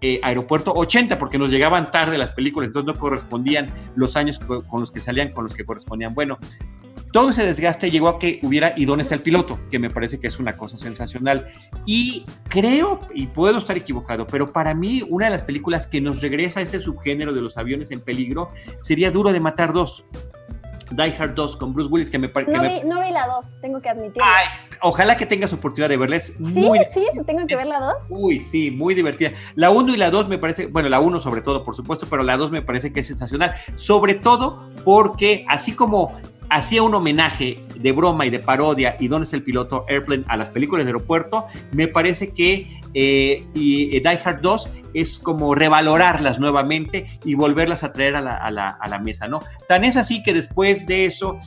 eh, 0.00 0.18
Aeropuerto 0.22 0.72
80, 0.74 1.18
porque 1.18 1.38
nos 1.38 1.50
llegaban 1.50 1.90
tarde 1.90 2.18
las 2.18 2.32
películas, 2.32 2.68
entonces 2.68 2.92
no 2.92 2.98
correspondían 2.98 3.72
los 3.94 4.16
años 4.16 4.38
con 4.38 4.80
los 4.80 4.90
que 4.90 5.00
salían 5.00 5.30
con 5.30 5.44
los 5.44 5.54
que 5.54 5.64
correspondían. 5.64 6.14
Bueno, 6.14 6.38
todo 7.12 7.30
ese 7.30 7.44
desgaste 7.44 7.90
llegó 7.90 8.08
a 8.08 8.18
que 8.18 8.40
hubiera 8.42 8.72
¿y 8.76 8.86
dónde 8.86 9.02
está 9.02 9.14
el 9.14 9.20
piloto? 9.20 9.58
Que 9.70 9.78
me 9.78 9.90
parece 9.90 10.18
que 10.18 10.26
es 10.26 10.38
una 10.38 10.56
cosa 10.56 10.78
sensacional. 10.78 11.48
Y 11.86 12.24
creo, 12.48 13.00
y 13.14 13.26
puedo 13.26 13.58
estar 13.58 13.76
equivocado, 13.76 14.26
pero 14.26 14.46
para 14.46 14.74
mí 14.74 15.02
una 15.08 15.26
de 15.26 15.32
las 15.32 15.42
películas 15.42 15.86
que 15.86 16.00
nos 16.00 16.20
regresa 16.20 16.60
a 16.60 16.62
este 16.62 16.80
subgénero 16.80 17.32
de 17.32 17.40
los 17.40 17.58
aviones 17.58 17.90
en 17.90 18.00
peligro 18.00 18.48
sería 18.80 19.10
Duro 19.10 19.32
de 19.32 19.40
Matar 19.40 19.72
2. 19.72 20.04
Die 20.92 21.14
Hard 21.18 21.34
2 21.34 21.56
con 21.56 21.72
Bruce 21.72 21.90
Willis, 21.90 22.10
que 22.10 22.18
me 22.18 22.28
parece... 22.28 22.52
No, 22.52 22.60
me... 22.60 22.84
no 22.84 23.00
vi 23.00 23.10
la 23.10 23.26
2, 23.26 23.46
tengo 23.60 23.80
que 23.80 23.88
admitirlo. 23.88 24.22
Ay, 24.24 24.46
ojalá 24.82 25.16
que 25.16 25.26
tengas 25.26 25.52
oportunidad 25.52 25.88
de 25.88 25.96
verla. 25.96 26.16
Es 26.16 26.34
sí, 26.34 26.42
muy... 26.42 26.80
sí, 26.92 27.06
tengo 27.26 27.46
que 27.46 27.56
ver 27.56 27.66
la 27.66 27.80
2. 27.80 27.94
Uy, 28.10 28.40
sí, 28.40 28.70
muy 28.70 28.94
divertida. 28.94 29.32
La 29.54 29.70
1 29.70 29.94
y 29.94 29.96
la 29.96 30.10
2 30.10 30.28
me 30.28 30.38
parece, 30.38 30.66
bueno, 30.66 30.88
la 30.88 31.00
1 31.00 31.20
sobre 31.20 31.40
todo, 31.40 31.64
por 31.64 31.74
supuesto, 31.74 32.06
pero 32.10 32.22
la 32.22 32.36
2 32.36 32.50
me 32.50 32.62
parece 32.62 32.92
que 32.92 33.00
es 33.00 33.06
sensacional. 33.06 33.54
Sobre 33.76 34.14
todo 34.14 34.68
porque 34.84 35.46
así 35.48 35.72
como 35.72 36.14
hacía 36.52 36.82
un 36.82 36.94
homenaje 36.94 37.64
de 37.76 37.92
broma 37.92 38.26
y 38.26 38.30
de 38.30 38.38
parodia 38.38 38.96
y 39.00 39.08
dónde 39.08 39.24
es 39.24 39.32
el 39.32 39.42
piloto 39.42 39.86
Airplane 39.88 40.24
a 40.28 40.36
las 40.36 40.48
películas 40.48 40.84
de 40.84 40.90
aeropuerto, 40.90 41.46
me 41.72 41.88
parece 41.88 42.32
que 42.34 42.78
eh, 42.92 43.46
y, 43.54 43.96
eh, 43.96 44.00
Die 44.00 44.20
Hard 44.22 44.42
2 44.42 44.68
es 44.92 45.18
como 45.18 45.54
revalorarlas 45.54 46.38
nuevamente 46.38 47.06
y 47.24 47.34
volverlas 47.34 47.84
a 47.84 47.92
traer 47.92 48.16
a 48.16 48.20
la, 48.50 48.98
mesa, 49.02 49.26
¿no? 49.28 49.40
Tan 49.66 49.84
es 49.84 49.96
así 49.96 50.22
que 50.22 50.34
después 50.34 50.86
de 50.86 51.06
eso 51.06 51.38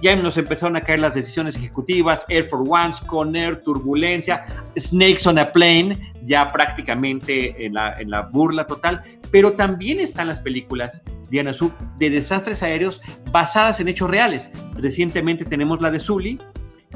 ya 0.00 0.16
nos 0.16 0.38
empezaron 0.38 0.76
a 0.76 0.80
caer 0.80 1.00
las 1.00 1.14
decisiones 1.14 1.56
ejecutivas, 1.56 2.24
Air 2.30 2.48
for 2.48 2.64
Ones, 2.66 3.02
Conner, 3.02 3.62
Turbulencia, 3.62 4.46
Snakes 4.78 5.28
on 5.28 5.38
a 5.38 5.52
Plane, 5.52 6.14
ya 6.24 6.48
prácticamente 6.48 7.66
en 7.66 7.74
la 7.74 8.28
burla 8.32 8.66
total, 8.66 9.02
pero 9.30 9.52
también 9.52 10.00
están 10.00 10.28
las 10.28 10.40
películas 10.40 11.02
Diana 11.34 11.52
Sub 11.52 11.72
de 11.98 12.10
desastres 12.10 12.62
aéreos 12.62 13.02
basadas 13.32 13.80
en 13.80 13.88
hechos 13.88 14.08
reales. 14.08 14.52
Recientemente 14.76 15.44
tenemos 15.44 15.80
la 15.80 15.90
de 15.90 15.98
Sully, 15.98 16.38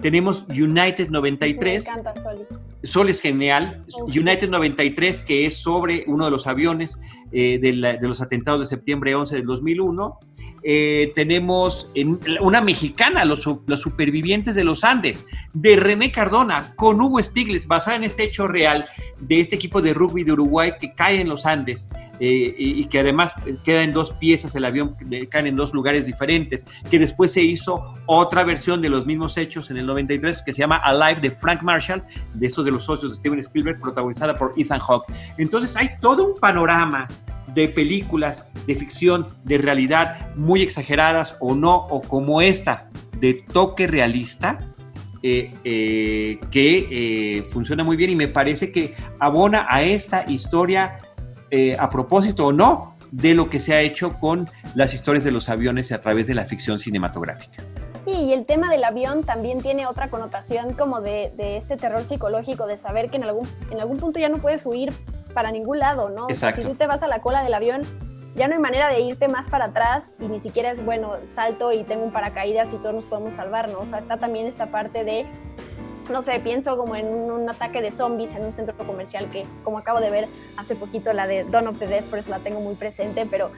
tenemos 0.00 0.44
United 0.48 1.08
93. 1.10 1.84
Me 1.84 1.90
encanta 1.90 2.20
Sully. 2.20 2.44
Sol 2.84 3.08
es 3.08 3.20
genial. 3.20 3.84
Uf. 4.00 4.16
United 4.16 4.48
93, 4.48 5.22
que 5.22 5.46
es 5.46 5.56
sobre 5.56 6.04
uno 6.06 6.26
de 6.26 6.30
los 6.30 6.46
aviones 6.46 7.00
eh, 7.32 7.58
de, 7.60 7.72
la, 7.72 7.94
de, 7.94 8.06
los 8.06 8.20
atentados 8.20 8.60
de 8.60 8.68
septiembre 8.68 9.12
11 9.16 9.34
del 9.34 9.44
2001. 9.44 10.18
Eh, 10.62 11.12
tenemos 11.14 11.90
en, 11.94 12.18
una 12.40 12.60
mexicana, 12.60 13.24
los, 13.24 13.44
los, 13.66 13.80
supervivientes 13.80 14.54
de 14.54 14.64
los 14.64 14.84
Andes, 14.84 15.24
de 15.52 15.76
René 15.76 16.10
Cardona, 16.10 16.74
con 16.76 17.00
Hugo 17.00 17.22
Stiglitz, 17.22 17.66
basada 17.66 17.96
en 17.96 18.04
este 18.04 18.24
hecho 18.24 18.48
real 18.48 18.86
de 19.20 19.40
este 19.40 19.56
equipo 19.56 19.80
de 19.80 19.94
rugby 19.94 20.24
de 20.24 20.32
Uruguay 20.32 20.72
que 20.80 20.94
cae 20.94 21.20
en 21.20 21.28
los 21.28 21.46
Andes. 21.46 21.88
Eh, 22.20 22.54
y, 22.58 22.84
que 22.86 22.98
además 22.98 23.32
queda 23.64 23.84
en 23.84 23.92
dos 23.92 24.10
piezas, 24.12 24.52
el 24.56 24.64
avión 24.64 24.96
cae 25.30 25.46
en 25.46 25.54
dos 25.54 25.72
lugares 25.72 26.06
diferentes, 26.06 26.64
que 26.90 26.98
después 26.98 27.32
se 27.32 27.42
hizo 27.42 27.94
otra 28.06 28.42
versión 28.42 28.82
de 28.82 28.88
los 28.88 29.06
mismos 29.06 29.36
hechos 29.36 29.70
en 29.70 29.76
el 29.76 29.86
93 29.86 30.42
que 30.42 30.52
se 30.52 30.58
llama 30.58 30.78
Alive 30.78 31.20
de 31.20 31.30
Frank 31.30 31.62
Marshall, 31.62 32.02
de 32.34 32.46
estos 32.46 32.64
de 32.64 32.72
los 32.72 32.84
socios 32.84 33.12
de 33.12 33.16
Steven 33.18 33.38
Spielberg, 33.38 33.80
protagonizada 33.80 34.34
por 34.34 34.52
Ethan 34.56 34.80
Hawke. 34.80 35.12
Entonces 35.36 35.76
hay 35.76 35.90
todo 36.00 36.24
un 36.24 36.40
panorama 36.40 37.06
de 37.54 37.68
películas 37.68 38.47
de 38.68 38.74
ficción, 38.74 39.26
de 39.44 39.56
realidad, 39.56 40.34
muy 40.36 40.60
exageradas 40.60 41.38
o 41.40 41.54
no, 41.54 41.74
o 41.74 42.02
como 42.02 42.42
esta, 42.42 42.90
de 43.18 43.32
toque 43.32 43.86
realista, 43.86 44.58
eh, 45.22 45.54
eh, 45.64 46.38
que 46.50 46.86
eh, 46.90 47.42
funciona 47.50 47.82
muy 47.82 47.96
bien 47.96 48.10
y 48.10 48.16
me 48.16 48.28
parece 48.28 48.70
que 48.70 48.94
abona 49.18 49.66
a 49.70 49.82
esta 49.82 50.30
historia 50.30 50.98
a 51.78 51.88
propósito 51.88 52.48
o 52.48 52.52
no 52.52 52.94
de 53.10 53.32
lo 53.32 53.48
que 53.48 53.58
se 53.58 53.72
ha 53.72 53.80
hecho 53.80 54.10
con 54.20 54.46
las 54.74 54.92
historias 54.92 55.24
de 55.24 55.30
los 55.30 55.48
aviones 55.48 55.90
a 55.92 56.02
través 56.02 56.26
de 56.26 56.34
la 56.34 56.44
ficción 56.44 56.78
cinematográfica. 56.78 57.62
Sí, 58.04 58.12
y 58.12 58.32
el 58.34 58.44
tema 58.44 58.70
del 58.70 58.84
avión 58.84 59.24
también 59.24 59.62
tiene 59.62 59.86
otra 59.86 60.08
connotación 60.08 60.74
como 60.74 61.00
de, 61.00 61.32
de 61.38 61.56
este 61.56 61.78
terror 61.78 62.04
psicológico, 62.04 62.66
de 62.66 62.76
saber 62.76 63.08
que 63.08 63.16
en 63.16 63.24
algún, 63.24 63.48
en 63.70 63.80
algún 63.80 63.96
punto 63.96 64.20
ya 64.20 64.28
no 64.28 64.36
puedes 64.36 64.66
huir 64.66 64.92
para 65.32 65.52
ningún 65.52 65.78
lado, 65.78 66.10
¿no? 66.10 66.28
Exacto. 66.28 66.60
O 66.60 66.62
sea, 66.62 66.64
si 66.64 66.68
tú 66.70 66.74
te 66.74 66.86
vas 66.86 67.02
a 67.02 67.06
la 67.06 67.22
cola 67.22 67.42
del 67.42 67.54
avión, 67.54 67.80
ya 68.38 68.46
no 68.46 68.54
hay 68.54 68.60
manera 68.60 68.88
de 68.88 69.00
irte 69.00 69.28
más 69.28 69.50
para 69.50 69.66
atrás 69.66 70.14
y 70.20 70.26
ni 70.28 70.38
siquiera 70.38 70.70
es, 70.70 70.84
bueno, 70.84 71.14
salto 71.24 71.72
y 71.72 71.82
tengo 71.82 72.04
un 72.04 72.12
paracaídas 72.12 72.72
y 72.72 72.76
todos 72.76 72.94
nos 72.94 73.04
podemos 73.04 73.34
salvar, 73.34 73.68
¿no? 73.70 73.80
O 73.80 73.86
sea, 73.86 73.98
está 73.98 74.16
también 74.16 74.46
esta 74.46 74.66
parte 74.66 75.02
de 75.04 75.26
no 76.08 76.22
sé, 76.22 76.40
pienso 76.40 76.78
como 76.78 76.96
en 76.96 77.06
un, 77.06 77.50
ataque 77.50 77.82
de 77.82 77.92
zombies 77.92 78.34
en 78.34 78.44
un 78.44 78.52
centro 78.52 78.74
comercial 78.78 79.28
que, 79.28 79.44
como 79.62 79.76
acabo 79.76 80.00
de 80.00 80.10
ver 80.10 80.28
hace 80.56 80.74
poquito, 80.74 81.12
la 81.12 81.26
de 81.26 81.44
Dawn 81.44 81.68
of 81.68 81.78
the 81.78 81.86
Dead, 81.86 82.04
por 82.04 82.18
eso 82.18 82.30
la 82.30 82.38
tengo 82.38 82.60
muy 82.60 82.76
presente, 82.76 83.26
pero 83.30 83.50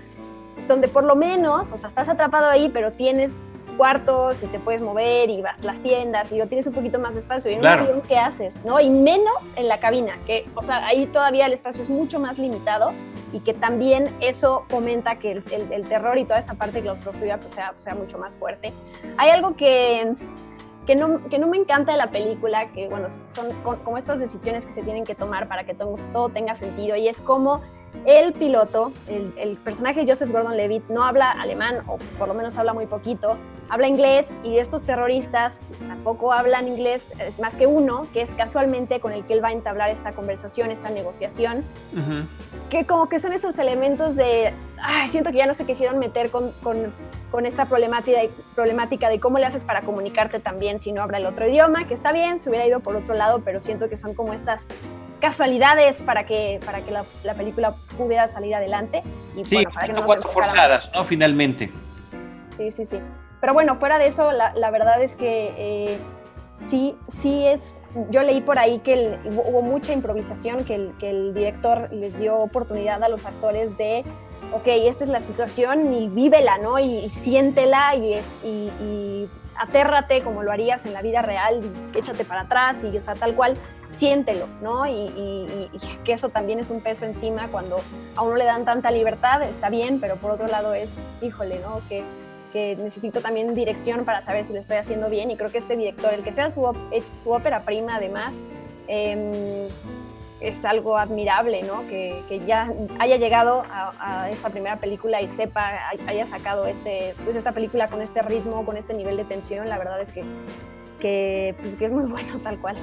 donde 0.67 0.89
por 0.89 1.05
lo 1.05 1.15
menos, 1.15 1.71
o 1.71 1.77
sea, 1.77 1.89
estás 1.89 2.09
atrapado 2.09 2.49
ahí, 2.49 2.69
pero 2.73 2.91
tienes 2.91 3.31
cuartos 3.71 4.43
y 4.43 4.47
te 4.47 4.59
puedes 4.59 4.81
mover 4.81 5.31
y 5.31 5.43
vas 5.43 5.59
a 5.59 5.67
las 5.67 5.81
tiendas 5.81 6.31
y 6.33 6.39
lo 6.39 6.47
tienes 6.47 6.67
un 6.67 6.75
poquito 6.75 6.99
más 6.99 7.15
de 7.15 7.21
espacio. 7.21 7.51
Y 7.51 7.55
en 7.55 7.61
claro. 7.61 7.83
un 7.83 7.89
avión, 7.89 8.03
¿qué 8.07 8.17
haces? 8.17 8.65
¿No? 8.65 8.81
Y 8.81 8.91
menos 8.91 9.37
en 9.57 9.69
la 9.69 9.81
cabina, 9.81 10.15
que, 10.27 10.47
o 10.55 10.63
sea, 10.63 10.87
ahí 10.87 11.07
todavía 11.07 11.47
el 11.47 11.53
espacio 11.53 11.83
es 11.83 11.91
mucho 11.91 12.19
más 12.19 12.39
limitado 12.39 12.93
y 13.33 13.41
que 13.41 13.55
también 13.55 14.09
eso 14.21 14.65
fomenta 14.69 15.19
que 15.19 15.33
el, 15.33 15.45
el, 15.53 15.73
el 15.73 15.89
terror 15.89 16.19
y 16.19 16.25
toda 16.25 16.39
esta 16.39 16.55
parte 16.55 16.77
de 16.77 16.83
claustrofobia 16.83 17.39
pues, 17.39 17.53
sea, 17.53 17.73
sea 17.77 17.95
mucho 17.95 18.19
más 18.19 18.37
fuerte. 18.37 18.73
Hay 19.17 19.31
algo 19.31 19.57
que 19.57 20.15
que 20.87 20.97
no, 20.97 21.29
que 21.29 21.39
no 21.39 21.47
me 21.47 21.57
encanta 21.57 21.93
de 21.93 21.99
la 21.99 22.09
película, 22.09 22.73
que 22.73 22.89
bueno, 22.89 23.07
son 23.29 23.53
como 23.63 23.97
estas 23.97 24.19
decisiones 24.19 24.67
que 24.67 24.73
se 24.73 24.83
tienen 24.83 25.05
que 25.05 25.15
tomar 25.15 25.47
para 25.47 25.63
que 25.63 25.73
todo, 25.73 25.97
todo 26.13 26.31
tenga 26.31 26.57
sentido, 26.57 26.97
y 26.97 27.07
es 27.07 27.21
como 27.21 27.61
el 28.07 28.33
piloto, 28.33 28.93
el, 29.07 29.57
personaje 29.59 30.05
de 30.05 30.11
Joseph 30.11 30.31
Gordon-Levitt, 30.31 30.89
no 30.89 31.05
habla 31.05 31.31
alemán, 31.31 31.77
o 31.87 31.99
por 32.19 32.29
lo 32.29 32.35
menos 32.35 32.57
habla 32.59 32.73
muy 32.73 32.87
poquito, 32.87 33.37
habla 33.71 33.87
inglés 33.87 34.27
y 34.43 34.59
estos 34.59 34.83
terroristas 34.83 35.61
tampoco 35.87 36.33
hablan 36.33 36.67
inglés, 36.67 37.13
es 37.21 37.39
más 37.39 37.55
que 37.55 37.67
uno, 37.67 38.07
que 38.13 38.21
es 38.21 38.31
casualmente 38.33 38.99
con 38.99 39.13
el 39.13 39.25
que 39.25 39.33
él 39.33 39.43
va 39.43 39.49
a 39.49 39.53
entablar 39.53 39.91
esta 39.91 40.13
conversación, 40.13 40.71
esta 40.73 40.91
negociación, 40.91 41.65
que 42.69 42.85
como 42.85 43.09
que 43.09 43.21
son 43.21 43.33
esos 43.33 43.59
elementos 43.59 44.17
de, 44.17 44.53
ay, 44.83 45.09
siento 45.09 45.31
que 45.31 45.39
ya 45.39 45.47
no 45.47 45.55
se 45.55 45.65
quisieron 45.65 45.99
meter 45.99 46.31
con, 46.31 46.51
con, 46.65 46.93
con 47.31 47.47
esta 47.47 47.67
problemática, 47.67 48.19
problemática 48.57 49.09
de 49.09 49.21
cómo 49.21 49.39
le 49.39 49.47
haces 49.47 49.65
para 49.65 49.83
comunicarte 49.83 50.41
también 50.41 50.81
si 50.81 50.91
no 50.91 51.03
habla 51.03 51.19
el 51.19 51.27
otro 51.27 51.49
idioma, 51.49 51.85
que 51.85 51.95
está 51.95 52.13
bien, 52.13 52.41
se 52.41 52.51
hubiera 52.51 52.67
ido 52.67 52.81
por 52.81 52.97
otro 52.97 53.15
lado, 53.15 53.43
pero 53.45 53.61
siento 53.61 53.89
que 53.89 53.97
son 53.97 54.15
como 54.15 54.33
estas 54.33 54.67
casualidades 55.21 56.03
para 56.03 56.27
que, 56.27 56.61
para 56.67 56.81
que 56.81 56.91
la, 56.91 57.35
película 57.35 57.77
pudiera 57.97 58.29
salir 58.29 58.55
adelante. 58.55 59.05
Y, 59.37 59.47
sí, 59.47 59.65
para 59.65 59.87
que 59.87 59.93
no 59.93 60.05
forzadas, 60.05 60.91
¿no? 60.93 61.05
Finalmente. 61.05 61.71
Sí, 62.57 62.73
sí, 62.73 62.85
sí. 62.85 62.99
Pero 63.41 63.55
bueno, 63.55 63.77
fuera 63.77 63.99
de 63.99 64.07
eso, 64.07 64.33
la, 64.33 64.53
la 64.55 64.71
verdad 64.71 65.03
es 65.03 65.17
que 65.17 65.55
eh, 65.57 65.99
sí, 66.67 66.97
sí 67.09 67.47
es, 67.47 67.81
yo 68.11 68.23
leí 68.23 68.41
por 68.41 68.59
ahí 68.59 68.81
que 68.81 69.19
hubo 69.25 69.63
mucha 69.63 69.93
improvisación, 69.93 70.65
que 70.65 70.75
el, 70.75 70.95
que 70.99 71.11
el 71.11 71.35
director 71.35 71.93
les 71.93 72.19
dio 72.19 72.37
oportunidad 72.37 73.03
a 73.03 73.09
los 73.09 73.27
actores 73.27 73.77
de, 73.79 74.05
ok, 74.53 74.67
esta 74.67 75.05
es 75.05 75.11
la 75.11 75.21
situación 75.21 75.95
y 75.95 76.09
vívela, 76.09 76.59
¿no? 76.59 76.79
Y, 76.79 77.09
siéntela 77.09 77.95
y, 77.97 78.15
es, 78.15 78.31
y, 78.45 78.71
y 78.83 79.29
atérrate 79.59 80.23
como 80.23 80.43
lo 80.43 80.53
harías 80.53 80.87
en 80.87 80.93
la 80.93 81.03
vida 81.03 81.23
real 81.23 81.63
y 81.63 81.99
échate 81.99 82.25
para 82.25 82.43
atrás 82.43 82.85
y, 82.85 82.97
o 82.97 83.03
sea, 83.03 83.15
tal 83.15 83.35
cual 83.35 83.57
siéntelo, 83.91 84.47
¿no? 84.63 84.87
Y, 84.87 85.69
que 86.05 86.13
eso 86.13 86.29
también 86.29 86.59
es 86.59 86.71
un 86.71 86.81
peso 86.81 87.05
encima 87.05 87.49
cuando 87.49 87.79
a 88.17 88.23
uno 88.23 88.37
le 88.37 88.45
dan 88.45 88.65
tanta 88.65 88.91
libertad, 88.91 89.43
está 89.43 89.69
bien, 89.69 90.01
pero 90.01 90.17
por 90.17 90.31
otro 90.31 90.47
lado 90.47 90.75
es, 90.75 90.97
híjole, 91.21 91.59
¿no? 91.61 91.81
Que, 91.89 92.05
que 92.53 92.77
necesito 92.77 93.21
también 93.21 93.55
dirección 93.55 94.05
para 94.05 94.23
saber 94.23 94.45
si 94.45 94.53
lo 94.53 94.61
estoy 94.61 94.77
haciendo 94.77 95.09
bien 95.09 95.31
y 95.31 95.37
creo 95.37 95.51
que 95.51 95.59
este 95.59 95.77
director, 95.77 96.13
el 96.13 96.23
que 96.23 96.33
sea 96.33 96.51
su, 96.51 96.63
su 97.23 97.31
ópera 97.31 97.63
prima 97.63 97.97
además, 97.97 98.39
em, 98.89 99.69
es 100.41 100.65
algo 100.65 100.97
admirable, 100.97 101.63
¿no? 101.63 101.87
Que, 101.87 102.23
que 102.29 102.41
ya 102.41 102.73
haya 102.99 103.17
llegado 103.17 103.63
a, 103.69 104.31
esta 104.31 104.49
primera 104.49 104.77
película 104.77 105.21
y 105.21 105.29
sepa, 105.29 105.71
haya 106.07 106.27
sacado 106.27 106.67
este, 106.67 107.15
pues 107.25 107.37
esta 107.37 107.53
película 107.53 107.89
con 107.89 108.01
este 108.01 108.23
ritmo, 108.23 108.65
con 108.65 108.77
este 108.77 108.95
nivel 108.95 109.17
de 109.17 109.25
tensión, 109.25 109.69
la 109.69 109.79
verdad 109.79 110.01
es 110.01 110.13
que, 110.13 110.25
que, 110.99 111.55
pues 111.61 111.77
que 111.77 111.87
es 111.87 111.93
muy 111.93 112.05
bueno 112.11 112.39
tal 112.43 112.59
cual. 112.59 112.77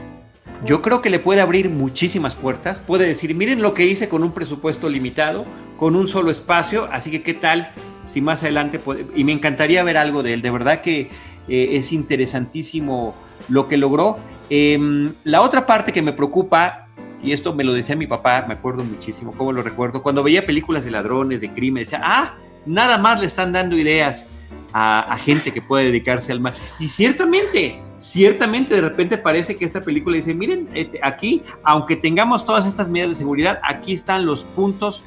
Yo 0.65 0.81
creo 0.81 1.01
que 1.01 1.09
le 1.09 1.19
puede 1.19 1.41
abrir 1.41 1.69
muchísimas 1.69 2.35
puertas. 2.35 2.79
Puede 2.79 3.05
decir, 3.05 3.35
miren 3.35 3.61
lo 3.61 3.75
que 3.75 3.85
hice 3.85 4.09
con 4.09 4.23
un 4.23 4.31
presupuesto 4.31 4.89
limitado, 4.89 5.45
con 5.77 5.95
un 5.95 6.07
solo 6.07 6.31
espacio, 6.31 6.87
así 6.91 7.11
que 7.11 7.21
qué 7.21 7.35
tal 7.35 7.71
si 8.07 8.21
más 8.21 8.41
adelante. 8.41 8.79
Y 9.15 9.23
me 9.23 9.33
encantaría 9.33 9.83
ver 9.83 9.97
algo 9.97 10.23
de 10.23 10.33
él. 10.33 10.41
De 10.41 10.49
verdad 10.49 10.81
que 10.81 11.09
eh, 11.47 11.69
es 11.73 11.91
interesantísimo 11.91 13.15
lo 13.49 13.67
que 13.67 13.77
logró. 13.77 14.17
Em, 14.49 15.13
la 15.23 15.41
otra 15.41 15.65
parte 15.65 15.91
que 15.91 16.01
me 16.01 16.13
preocupa, 16.13 16.87
y 17.21 17.31
esto 17.31 17.53
me 17.53 17.63
lo 17.63 17.73
decía 17.73 17.95
mi 17.95 18.07
papá, 18.07 18.45
me 18.47 18.53
acuerdo 18.53 18.83
muchísimo, 18.83 19.33
cómo 19.37 19.51
lo 19.51 19.61
recuerdo, 19.61 20.01
cuando 20.01 20.23
veía 20.23 20.45
películas 20.45 20.85
de 20.85 20.91
ladrones, 20.91 21.41
de 21.41 21.51
crimen, 21.51 21.83
decía, 21.83 22.01
ah, 22.03 22.35
nada 22.65 22.97
más 22.97 23.19
le 23.19 23.25
están 23.25 23.51
dando 23.51 23.75
ideas 23.75 24.25
a, 24.73 24.99
a 25.01 25.17
gente 25.17 25.51
que 25.51 25.61
puede 25.61 25.85
dedicarse 25.85 26.31
al 26.31 26.39
mal. 26.39 26.53
Y 26.79 26.87
ciertamente, 26.89 27.81
ciertamente 27.97 28.75
de 28.75 28.81
repente 28.81 29.17
parece 29.17 29.55
que 29.55 29.65
esta 29.65 29.81
película 29.81 30.15
dice, 30.15 30.33
miren, 30.33 30.69
este, 30.73 30.99
aquí, 31.01 31.43
aunque 31.63 31.95
tengamos 31.95 32.45
todas 32.45 32.65
estas 32.65 32.87
medidas 32.89 33.11
de 33.11 33.15
seguridad, 33.15 33.59
aquí 33.63 33.93
están 33.93 34.25
los 34.25 34.43
puntos 34.43 35.01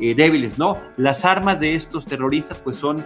eh, 0.00 0.14
débiles, 0.14 0.58
¿no? 0.58 0.78
Las 0.96 1.24
armas 1.24 1.60
de 1.60 1.74
estos 1.74 2.06
terroristas 2.06 2.58
pues 2.58 2.76
son 2.76 3.04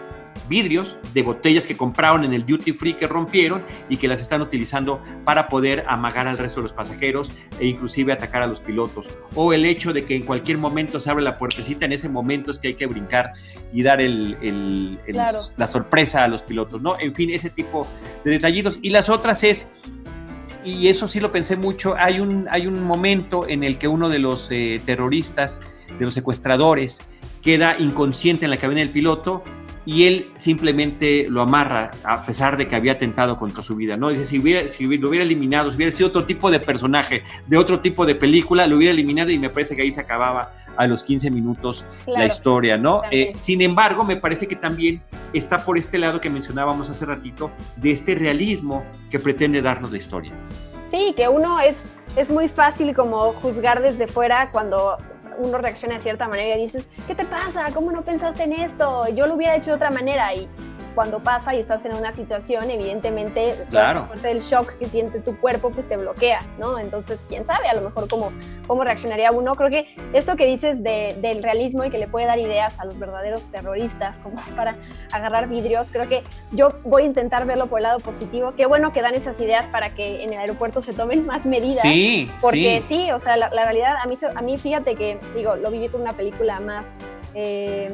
vidrios 0.48 0.96
de 1.14 1.22
botellas 1.22 1.66
que 1.66 1.76
compraron 1.76 2.24
en 2.24 2.32
el 2.32 2.46
duty 2.46 2.72
free 2.72 2.94
que 2.94 3.06
rompieron 3.06 3.62
y 3.88 3.96
que 3.96 4.08
las 4.08 4.20
están 4.20 4.40
utilizando 4.40 5.02
para 5.24 5.48
poder 5.48 5.84
amagar 5.88 6.28
al 6.28 6.38
resto 6.38 6.60
de 6.60 6.64
los 6.64 6.72
pasajeros 6.72 7.30
e 7.58 7.66
inclusive 7.66 8.12
atacar 8.12 8.42
a 8.42 8.46
los 8.46 8.60
pilotos. 8.60 9.08
O 9.34 9.52
el 9.52 9.64
hecho 9.64 9.92
de 9.92 10.04
que 10.04 10.14
en 10.14 10.22
cualquier 10.22 10.58
momento 10.58 11.00
se 11.00 11.10
abre 11.10 11.24
la 11.24 11.38
puertecita, 11.38 11.86
en 11.86 11.92
ese 11.92 12.08
momento 12.08 12.50
es 12.50 12.58
que 12.58 12.68
hay 12.68 12.74
que 12.74 12.86
brincar 12.86 13.32
y 13.72 13.82
dar 13.82 14.00
el, 14.00 14.98
la 15.56 15.66
sorpresa 15.66 16.24
a 16.24 16.28
los 16.28 16.42
pilotos, 16.42 16.80
¿no? 16.80 16.98
En 16.98 17.14
fin, 17.14 17.30
ese 17.30 17.50
tipo 17.50 17.86
de 18.24 18.32
detallitos. 18.32 18.78
Y 18.80 18.90
las 18.90 19.08
otras 19.08 19.42
es 19.44 19.66
y 20.64 20.88
eso 20.88 21.08
sí 21.08 21.20
lo 21.20 21.32
pensé 21.32 21.56
mucho, 21.56 21.94
hay 21.96 22.20
un, 22.20 22.46
hay 22.50 22.66
un 22.66 22.82
momento 22.84 23.48
en 23.48 23.64
el 23.64 23.78
que 23.78 23.88
uno 23.88 24.08
de 24.08 24.18
los 24.18 24.50
eh, 24.50 24.80
terroristas, 24.84 25.60
de 25.98 26.04
los 26.04 26.14
secuestradores, 26.14 27.00
queda 27.42 27.76
inconsciente 27.78 28.44
en 28.44 28.50
la 28.50 28.56
cabina 28.56 28.80
del 28.80 28.90
piloto 28.90 29.42
y 29.88 30.04
él 30.04 30.30
simplemente 30.34 31.26
lo 31.30 31.40
amarra 31.40 31.92
a 32.04 32.26
pesar 32.26 32.58
de 32.58 32.68
que 32.68 32.76
había 32.76 32.92
atentado 32.92 33.38
contra 33.38 33.62
su 33.62 33.74
vida, 33.74 33.96
¿no? 33.96 34.10
Dice, 34.10 34.26
si, 34.26 34.38
hubiera, 34.38 34.68
si 34.68 34.84
lo 34.84 35.08
hubiera 35.08 35.24
eliminado, 35.24 35.70
si 35.70 35.76
hubiera 35.76 35.92
sido 35.92 36.10
otro 36.10 36.26
tipo 36.26 36.50
de 36.50 36.60
personaje, 36.60 37.22
de 37.46 37.56
otro 37.56 37.80
tipo 37.80 38.04
de 38.04 38.14
película, 38.14 38.66
lo 38.66 38.76
hubiera 38.76 38.92
eliminado 38.92 39.30
y 39.30 39.38
me 39.38 39.48
parece 39.48 39.76
que 39.76 39.80
ahí 39.80 39.90
se 39.90 40.02
acababa 40.02 40.52
a 40.76 40.86
los 40.86 41.02
15 41.02 41.30
minutos 41.30 41.86
la 42.06 42.26
historia, 42.26 42.76
¿no? 42.76 43.00
Eh, 43.10 43.32
sin 43.34 43.62
embargo, 43.62 44.04
me 44.04 44.18
parece 44.18 44.46
que 44.46 44.56
también 44.56 45.00
está 45.32 45.64
por 45.64 45.78
este 45.78 45.96
lado 45.96 46.20
que 46.20 46.28
mencionábamos 46.28 46.90
hace 46.90 47.06
ratito, 47.06 47.50
de 47.76 47.92
este 47.92 48.14
realismo 48.14 48.84
que 49.10 49.18
pretende 49.18 49.62
darnos 49.62 49.90
la 49.90 49.96
historia. 49.96 50.32
Sí, 50.84 51.14
que 51.16 51.30
uno 51.30 51.60
es, 51.60 51.86
es 52.14 52.30
muy 52.30 52.48
fácil 52.48 52.94
como 52.94 53.32
juzgar 53.32 53.80
desde 53.80 54.06
fuera 54.06 54.50
cuando 54.50 54.98
uno 55.38 55.58
reacciona 55.58 55.94
de 55.94 56.00
cierta 56.00 56.28
manera 56.28 56.56
y 56.56 56.60
dices, 56.60 56.88
¿qué 57.06 57.14
te 57.14 57.24
pasa? 57.24 57.66
¿Cómo 57.72 57.92
no 57.92 58.02
pensaste 58.02 58.44
en 58.44 58.52
esto? 58.52 59.08
Yo 59.14 59.26
lo 59.26 59.34
hubiera 59.34 59.56
hecho 59.56 59.70
de 59.70 59.76
otra 59.76 59.90
manera 59.90 60.34
y 60.34 60.48
cuando 60.98 61.20
pasa 61.20 61.54
y 61.54 61.60
estás 61.60 61.84
en 61.84 61.94
una 61.94 62.12
situación, 62.12 62.72
evidentemente, 62.72 63.54
claro. 63.70 64.08
del 64.20 64.40
shock 64.40 64.76
que 64.78 64.86
siente 64.86 65.20
tu 65.20 65.38
cuerpo, 65.38 65.70
pues 65.70 65.88
te 65.88 65.96
bloquea, 65.96 66.40
¿no? 66.58 66.76
Entonces, 66.76 67.24
quién 67.28 67.44
sabe, 67.44 67.68
a 67.68 67.74
lo 67.74 67.82
mejor 67.82 68.08
cómo, 68.08 68.32
cómo 68.66 68.82
reaccionaría 68.82 69.30
uno. 69.30 69.54
Creo 69.54 69.70
que 69.70 69.94
esto 70.12 70.34
que 70.34 70.44
dices 70.44 70.82
del 70.82 71.40
realismo 71.40 71.84
y 71.84 71.90
que 71.90 71.98
le 71.98 72.08
puede 72.08 72.26
dar 72.26 72.40
ideas 72.40 72.80
a 72.80 72.84
los 72.84 72.98
verdaderos 72.98 73.44
terroristas, 73.44 74.18
como 74.18 74.40
para 74.56 74.74
agarrar 75.12 75.48
vidrios, 75.48 75.92
creo 75.92 76.08
que 76.08 76.24
yo 76.50 76.70
voy 76.82 77.04
a 77.04 77.06
intentar 77.06 77.46
verlo 77.46 77.68
por 77.68 77.78
el 77.78 77.84
lado 77.84 78.00
positivo. 78.00 78.54
Qué 78.56 78.66
bueno 78.66 78.92
que 78.92 79.00
dan 79.00 79.14
esas 79.14 79.38
ideas 79.38 79.68
para 79.68 79.90
que 79.90 80.24
en 80.24 80.32
el 80.32 80.40
aeropuerto 80.40 80.80
se 80.80 80.94
tomen 80.94 81.24
más 81.26 81.46
medidas. 81.46 81.82
Sí, 81.82 82.28
porque 82.40 82.80
sí, 82.80 83.12
o 83.12 83.20
sea, 83.20 83.36
la, 83.36 83.50
realidad, 83.50 83.98
a 84.02 84.06
mí, 84.08 84.16
a 84.34 84.42
mí 84.42 84.58
fíjate 84.58 84.96
que, 84.96 85.20
digo, 85.36 85.54
lo 85.54 85.70
viví 85.70 85.86
con 85.90 86.00
una 86.00 86.14
película 86.14 86.58
más... 86.58 86.98
Eh, 87.36 87.88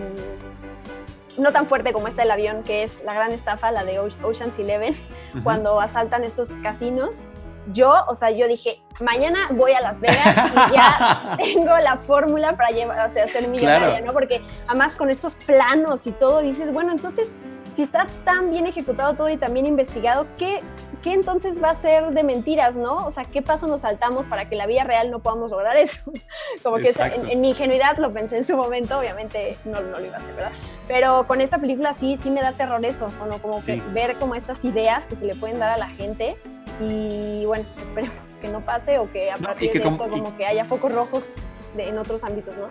no 1.36 1.52
tan 1.52 1.66
fuerte 1.66 1.92
como 1.92 2.08
esta 2.08 2.22
del 2.22 2.30
avión, 2.30 2.62
que 2.62 2.82
es 2.82 3.02
la 3.04 3.14
gran 3.14 3.32
estafa, 3.32 3.70
la 3.70 3.84
de 3.84 3.98
Ocean's 3.98 4.58
Eleven, 4.58 4.94
cuando 5.42 5.80
asaltan 5.80 6.24
estos 6.24 6.50
casinos. 6.62 7.26
Yo, 7.72 8.04
o 8.08 8.14
sea, 8.14 8.30
yo 8.30 8.46
dije, 8.46 8.80
mañana 9.00 9.48
voy 9.52 9.72
a 9.72 9.80
Las 9.80 10.00
Vegas 10.00 10.52
y 10.70 10.74
ya 10.74 11.34
tengo 11.38 11.78
la 11.78 11.96
fórmula 11.96 12.56
para 12.56 12.70
llevar, 12.70 13.08
o 13.08 13.10
sea, 13.10 13.26
ser 13.26 13.48
millonaria, 13.48 14.02
¿no? 14.02 14.12
Porque 14.12 14.42
además 14.66 14.96
con 14.96 15.08
estos 15.08 15.34
planos 15.34 16.06
y 16.06 16.12
todo, 16.12 16.40
dices, 16.40 16.72
bueno, 16.72 16.92
entonces 16.92 17.32
si 17.74 17.82
está 17.82 18.06
tan 18.24 18.50
bien 18.50 18.66
ejecutado 18.66 19.14
todo 19.14 19.28
y 19.28 19.36
tan 19.36 19.52
bien 19.52 19.66
investigado, 19.66 20.26
¿qué, 20.38 20.60
¿qué 21.02 21.12
entonces 21.12 21.62
va 21.62 21.70
a 21.70 21.74
ser 21.74 22.12
de 22.12 22.22
mentiras, 22.22 22.76
no? 22.76 23.04
O 23.04 23.10
sea, 23.10 23.24
¿qué 23.24 23.42
paso 23.42 23.66
nos 23.66 23.80
saltamos 23.80 24.26
para 24.26 24.48
que 24.48 24.54
la 24.54 24.66
vida 24.66 24.84
real 24.84 25.10
no 25.10 25.18
podamos 25.18 25.50
lograr 25.50 25.76
eso? 25.76 26.00
Como 26.62 26.76
que 26.76 26.92
en, 27.30 27.40
mi 27.40 27.50
ingenuidad 27.50 27.98
lo 27.98 28.12
pensé 28.12 28.36
en 28.36 28.44
su 28.44 28.56
momento, 28.56 28.98
obviamente 28.98 29.56
no, 29.64 29.80
no, 29.80 29.98
lo 29.98 30.06
iba 30.06 30.16
a 30.16 30.20
hacer, 30.20 30.34
¿verdad? 30.34 30.52
Pero 30.86 31.26
con 31.26 31.40
esta 31.40 31.58
película 31.58 31.94
sí, 31.94 32.16
sí 32.16 32.30
me 32.30 32.42
da 32.42 32.52
terror 32.52 32.84
eso, 32.84 33.08
¿no? 33.28 33.38
como 33.42 33.64
que 33.64 33.82
ver 33.92 34.16
como 34.18 34.34
estas 34.34 34.64
ideas 34.64 35.06
que 35.06 35.16
se 35.16 35.24
le 35.24 35.34
pueden 35.34 35.58
dar 35.58 35.70
a 35.70 35.76
la 35.76 35.88
gente 35.88 36.36
y 36.80 37.44
bueno, 37.46 37.64
esperemos 37.82 38.38
que 38.40 38.48
no 38.48 38.64
pase 38.64 38.98
o 38.98 39.10
que 39.10 39.30
a 39.30 39.36
partir 39.36 39.72
de 39.72 39.78
esto 39.78 40.08
como 40.08 40.36
que 40.36 40.46
haya 40.46 40.64
focos 40.64 40.92
rojos 40.92 41.30
en 41.76 41.98
otros 41.98 42.22
ámbitos, 42.24 42.56
¿no? 42.56 42.68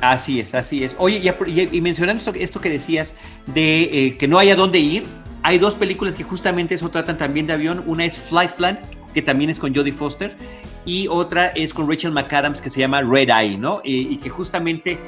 Así 0.00 0.40
es, 0.40 0.54
así 0.54 0.84
es. 0.84 0.94
Oye, 0.98 1.34
y, 1.72 1.80
mencionando 1.80 2.22
esto, 2.34 2.60
que 2.60 2.70
decías 2.70 3.14
de 3.46 3.82
eh, 3.82 4.16
que 4.16 4.28
no 4.28 4.38
haya 4.38 4.56
dónde 4.56 4.78
ir, 4.78 5.04
hay 5.42 5.58
dos 5.58 5.74
películas 5.74 6.14
que 6.14 6.24
justamente 6.24 6.74
eso 6.74 6.90
tratan 6.90 7.18
también 7.18 7.46
de 7.46 7.52
avión. 7.52 7.82
Una 7.86 8.04
es 8.04 8.18
Flight 8.18 8.52
Plan, 8.52 8.80
que 9.14 9.22
también 9.22 9.50
es 9.50 9.58
con 9.58 9.74
Jodie 9.74 9.92
Foster, 9.92 10.36
y 10.84 11.08
otra 11.08 11.48
es 11.48 11.72
con 11.72 11.88
Rachel 11.88 12.12
McAdams, 12.12 12.60
que 12.60 12.70
se 12.70 12.80
llama 12.80 13.02
Red 13.02 13.30
Eye, 13.30 13.58
¿no? 13.58 13.80
y 13.84 14.16
que 14.18 14.28
justamente 14.28 14.98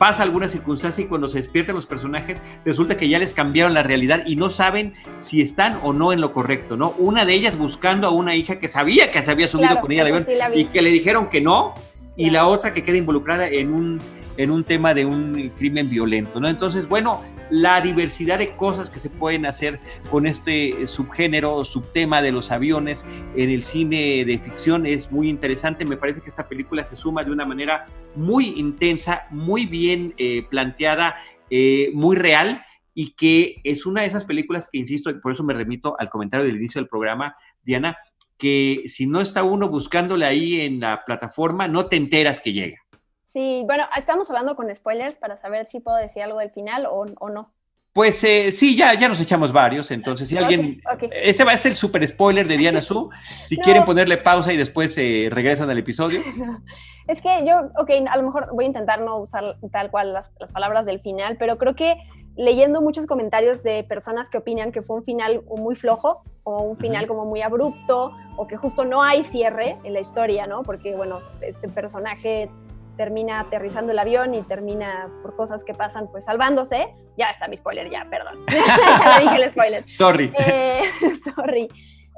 pasa 0.00 0.22
alguna 0.22 0.48
circunstancia 0.48 1.04
y 1.04 1.08
cuando 1.08 1.28
se 1.28 1.36
despiertan 1.36 1.74
los 1.74 1.84
personajes 1.84 2.40
resulta 2.64 2.96
que 2.96 3.06
ya 3.06 3.18
les 3.18 3.34
cambiaron 3.34 3.74
la 3.74 3.82
realidad 3.82 4.22
y 4.24 4.34
no 4.34 4.48
saben 4.48 4.94
si 5.18 5.42
están 5.42 5.78
o 5.82 5.92
no 5.92 6.14
en 6.14 6.22
lo 6.22 6.32
correcto, 6.32 6.74
¿no? 6.74 6.94
Una 6.96 7.26
de 7.26 7.34
ellas 7.34 7.58
buscando 7.58 8.08
a 8.08 8.10
una 8.10 8.34
hija 8.34 8.58
que 8.58 8.66
sabía 8.66 9.10
que 9.10 9.20
se 9.20 9.30
había 9.30 9.46
subido 9.46 9.78
con 9.78 9.92
ella 9.92 10.04
avión 10.04 10.26
y 10.54 10.64
que 10.64 10.80
le 10.80 10.88
dijeron 10.88 11.28
que 11.28 11.42
no, 11.42 11.74
y 12.20 12.28
la 12.28 12.46
otra 12.46 12.74
que 12.74 12.84
queda 12.84 12.98
involucrada 12.98 13.48
en 13.48 13.72
un 13.72 13.98
en 14.36 14.50
un 14.50 14.62
tema 14.62 14.92
de 14.94 15.06
un 15.06 15.50
crimen 15.56 15.88
violento, 15.88 16.38
¿no? 16.38 16.48
Entonces, 16.48 16.86
bueno, 16.86 17.22
la 17.50 17.80
diversidad 17.80 18.38
de 18.38 18.54
cosas 18.56 18.88
que 18.90 19.00
se 19.00 19.10
pueden 19.10 19.44
hacer 19.44 19.80
con 20.10 20.26
este 20.26 20.86
subgénero 20.86 21.54
o 21.54 21.64
subtema 21.64 22.22
de 22.22 22.32
los 22.32 22.50
aviones 22.50 23.04
en 23.36 23.50
el 23.50 23.62
cine 23.62 24.24
de 24.24 24.38
ficción 24.38 24.86
es 24.86 25.10
muy 25.10 25.28
interesante. 25.28 25.84
Me 25.84 25.96
parece 25.96 26.20
que 26.20 26.28
esta 26.28 26.48
película 26.48 26.84
se 26.84 26.94
suma 26.94 27.24
de 27.24 27.32
una 27.32 27.44
manera 27.44 27.86
muy 28.14 28.50
intensa, 28.50 29.26
muy 29.30 29.66
bien 29.66 30.14
eh, 30.16 30.46
planteada, 30.48 31.16
eh, 31.50 31.90
muy 31.92 32.16
real 32.16 32.62
y 32.94 33.12
que 33.12 33.60
es 33.64 33.86
una 33.86 34.02
de 34.02 34.08
esas 34.08 34.24
películas 34.24 34.68
que, 34.70 34.78
insisto, 34.78 35.10
por 35.20 35.32
eso 35.32 35.42
me 35.42 35.54
remito 35.54 35.96
al 35.98 36.10
comentario 36.10 36.46
del 36.46 36.56
inicio 36.56 36.80
del 36.80 36.88
programa, 36.88 37.36
Diana, 37.62 37.96
que 38.40 38.84
si 38.88 39.06
no 39.06 39.20
está 39.20 39.44
uno 39.44 39.68
buscándole 39.68 40.26
ahí 40.26 40.62
en 40.62 40.80
la 40.80 41.04
plataforma, 41.04 41.68
no 41.68 41.86
te 41.86 41.96
enteras 41.96 42.40
que 42.40 42.52
llega. 42.52 42.78
Sí, 43.22 43.62
bueno, 43.66 43.84
estamos 43.96 44.28
hablando 44.28 44.56
con 44.56 44.74
spoilers 44.74 45.16
para 45.16 45.36
saber 45.36 45.66
si 45.66 45.78
puedo 45.78 45.96
decir 45.98 46.24
algo 46.24 46.40
del 46.40 46.50
final 46.50 46.88
o, 46.90 47.04
no. 47.28 47.52
Pues 47.92 48.24
eh, 48.24 48.50
sí, 48.50 48.76
ya, 48.76 48.94
ya 48.94 49.08
nos 49.08 49.20
echamos 49.20 49.52
varios, 49.52 49.90
entonces 49.92 50.28
si 50.28 50.36
alguien... 50.36 50.80
Este 51.12 51.44
va 51.44 51.52
a 51.52 51.56
ser 51.56 51.72
el 51.72 51.76
super 51.76 52.06
spoiler 52.06 52.48
de 52.48 52.56
Diana 52.56 52.82
Su, 52.82 53.10
si 53.44 53.56
quieren 53.58 53.84
ponerle 53.84 54.16
pausa 54.16 54.52
y 54.52 54.56
después 54.56 54.96
eh, 54.98 55.28
regresan 55.30 55.70
al 55.70 55.78
episodio. 55.78 56.20
Es 57.08 57.20
que 57.20 57.44
yo, 57.44 57.56
ok, 57.76 57.90
a 58.08 58.16
lo 58.18 58.22
mejor 58.22 58.54
voy 58.54 58.66
a 58.66 58.68
intentar 58.68 59.00
no 59.00 59.18
usar 59.18 59.56
tal 59.72 59.90
cual 59.90 60.12
las, 60.12 60.32
las 60.38 60.52
palabras 60.52 60.86
del 60.86 61.00
final, 61.00 61.36
pero 61.38 61.58
creo 61.58 61.74
que 61.74 61.96
leyendo 62.36 62.80
muchos 62.80 63.06
comentarios 63.06 63.62
de 63.62 63.84
personas 63.84 64.28
que 64.28 64.38
opinan 64.38 64.72
que 64.72 64.82
fue 64.82 64.96
un 64.96 65.04
final 65.04 65.42
muy 65.44 65.74
flojo 65.74 66.22
o 66.44 66.62
un 66.62 66.76
final 66.76 67.06
como 67.06 67.24
muy 67.24 67.42
abrupto 67.42 68.12
o 68.36 68.46
que 68.46 68.56
justo 68.56 68.84
no 68.84 69.02
hay 69.02 69.24
cierre 69.24 69.78
en 69.84 69.92
la 69.92 70.00
historia, 70.00 70.46
¿no? 70.46 70.62
Porque, 70.62 70.96
bueno, 70.96 71.20
este 71.40 71.68
personaje 71.68 72.50
termina 72.96 73.40
aterrizando 73.40 73.92
el 73.92 73.98
avión 73.98 74.34
y 74.34 74.42
termina 74.42 75.08
por 75.22 75.34
cosas 75.34 75.64
que 75.64 75.74
pasan, 75.74 76.08
pues 76.10 76.24
salvándose. 76.24 76.94
Ya 77.16 77.28
está 77.28 77.48
mi 77.48 77.56
spoiler, 77.56 77.90
ya, 77.90 78.06
perdón. 78.10 78.44
ya 78.48 79.20
dije 79.20 79.42
el 79.42 79.50
spoiler. 79.50 79.84
Sorry. 79.90 80.32
Eh, 80.38 80.82
sorry. 81.34 81.68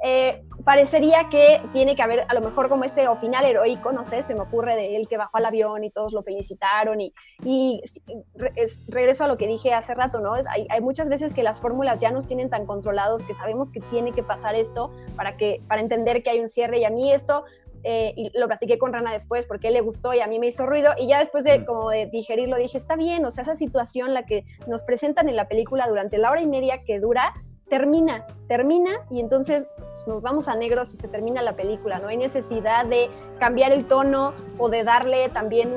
Eh, 0.05 0.43
parecería 0.65 1.29
que 1.29 1.61
tiene 1.71 1.95
que 1.95 2.01
haber 2.01 2.25
a 2.27 2.33
lo 2.33 2.41
mejor 2.41 2.67
como 2.67 2.83
este 2.83 3.07
o 3.07 3.15
final 3.15 3.45
heroico, 3.45 3.93
no 3.93 4.03
sé, 4.03 4.21
se 4.21 4.35
me 4.35 4.41
ocurre 4.41 4.75
de 4.75 4.97
él 4.97 5.07
que 5.07 5.15
bajó 5.15 5.37
al 5.37 5.45
avión 5.45 5.85
y 5.85 5.91
todos 5.91 6.11
lo 6.11 6.23
felicitaron 6.23 6.99
y, 6.99 7.13
y 7.45 7.81
regreso 8.89 9.23
a 9.23 9.27
lo 9.27 9.37
que 9.37 9.47
dije 9.47 9.73
hace 9.73 9.93
rato, 9.93 10.19
¿no? 10.19 10.33
Hay, 10.33 10.67
hay, 10.69 10.81
muchas 10.81 11.07
veces 11.07 11.33
que 11.33 11.41
las 11.41 11.61
fórmulas 11.61 12.01
ya 12.01 12.11
nos 12.11 12.25
tienen 12.25 12.49
tan 12.49 12.65
controlados 12.65 13.23
que 13.23 13.33
sabemos 13.33 13.71
que 13.71 13.79
tiene 13.79 14.11
que 14.11 14.23
pasar 14.23 14.55
esto 14.55 14.91
para, 15.15 15.37
que, 15.37 15.61
para 15.69 15.79
entender 15.79 16.21
que 16.21 16.31
hay 16.31 16.41
un 16.41 16.49
cierre 16.49 16.79
y 16.79 16.85
a 16.85 16.89
mí 16.89 17.13
esto 17.13 17.45
eh, 17.85 18.13
y 18.17 18.37
lo 18.37 18.47
platiqué 18.47 18.77
con 18.77 18.91
Rana 18.91 19.13
después 19.13 19.45
porque 19.45 19.69
él 19.69 19.73
le 19.73 19.81
gustó 19.81 20.13
y 20.13 20.19
a 20.19 20.27
mí 20.27 20.37
me 20.37 20.47
hizo 20.47 20.65
ruido 20.65 20.91
y 20.97 21.07
ya 21.07 21.19
después 21.19 21.45
de 21.45 21.63
como 21.65 21.89
de 21.89 22.07
digerirlo 22.07 22.57
dije, 22.57 22.77
está 22.77 22.97
bien, 22.97 23.25
o 23.25 23.31
sea, 23.31 23.43
esa 23.43 23.55
situación 23.55 24.13
la 24.13 24.25
que 24.25 24.43
nos 24.67 24.83
presentan 24.83 25.29
en 25.29 25.37
la 25.37 25.47
película 25.47 25.87
durante 25.87 26.17
la 26.17 26.29
hora 26.29 26.41
y 26.41 26.47
media 26.47 26.83
que 26.85 26.99
dura, 26.99 27.33
termina, 27.73 28.27
termina 28.47 28.91
y 29.09 29.19
entonces 29.19 29.71
pues, 29.75 30.05
nos 30.05 30.21
vamos 30.21 30.47
a 30.47 30.55
negros 30.55 30.93
y 30.93 30.97
se 30.97 31.07
termina 31.07 31.41
la 31.41 31.55
película. 31.55 31.97
No 31.97 32.07
hay 32.07 32.17
necesidad 32.17 32.85
de 32.85 33.09
cambiar 33.39 33.71
el 33.71 33.85
tono 33.85 34.35
o 34.59 34.69
de 34.69 34.83
darle 34.83 35.27
también 35.29 35.71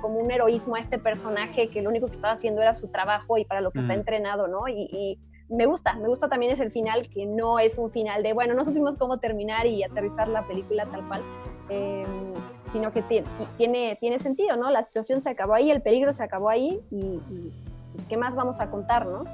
como 0.00 0.20
un 0.20 0.30
heroísmo 0.30 0.76
a 0.76 0.78
este 0.78 1.00
personaje 1.00 1.68
que 1.68 1.82
lo 1.82 1.90
único 1.90 2.06
que 2.06 2.12
estaba 2.12 2.34
haciendo 2.34 2.62
era 2.62 2.72
su 2.74 2.86
trabajo 2.86 3.38
y 3.38 3.44
para 3.44 3.60
lo 3.60 3.72
que 3.72 3.80
está 3.80 3.94
entrenado, 3.94 4.46
¿no? 4.46 4.68
Y, 4.68 5.18
me 5.48 5.66
gusta, 5.66 5.94
me 5.96 6.08
gusta 6.08 6.28
también 6.28 6.50
es 6.52 6.60
el 6.60 6.70
final 6.70 7.08
que 7.10 7.26
no 7.26 7.58
es 7.58 7.76
un 7.76 7.90
final 7.90 8.22
de, 8.22 8.32
bueno, 8.32 8.54
no 8.54 8.64
supimos 8.64 8.96
cómo 8.96 9.18
terminar 9.18 9.66
y 9.66 9.82
aterrizar 9.82 10.26
la 10.28 10.46
película 10.46 10.86
tal 10.86 11.06
cual. 11.06 11.22
Em, 11.68 12.06
sino 12.70 12.90
que 12.90 13.02
tiene, 13.58 13.98
tiene 14.00 14.18
sentido, 14.18 14.56
¿no? 14.56 14.70
La 14.70 14.82
situación 14.82 15.20
se 15.20 15.28
acabó 15.28 15.52
ahí, 15.52 15.70
el 15.70 15.82
peligro 15.82 16.12
se 16.14 16.22
acabó 16.22 16.48
ahí 16.48 16.80
y, 16.90 16.96
y 16.96 17.52
pues, 17.92 18.06
¿qué 18.06 18.16
más 18.16 18.34
vamos 18.34 18.60
a 18.60 18.70
contar, 18.70 19.04
no? 19.04 19.24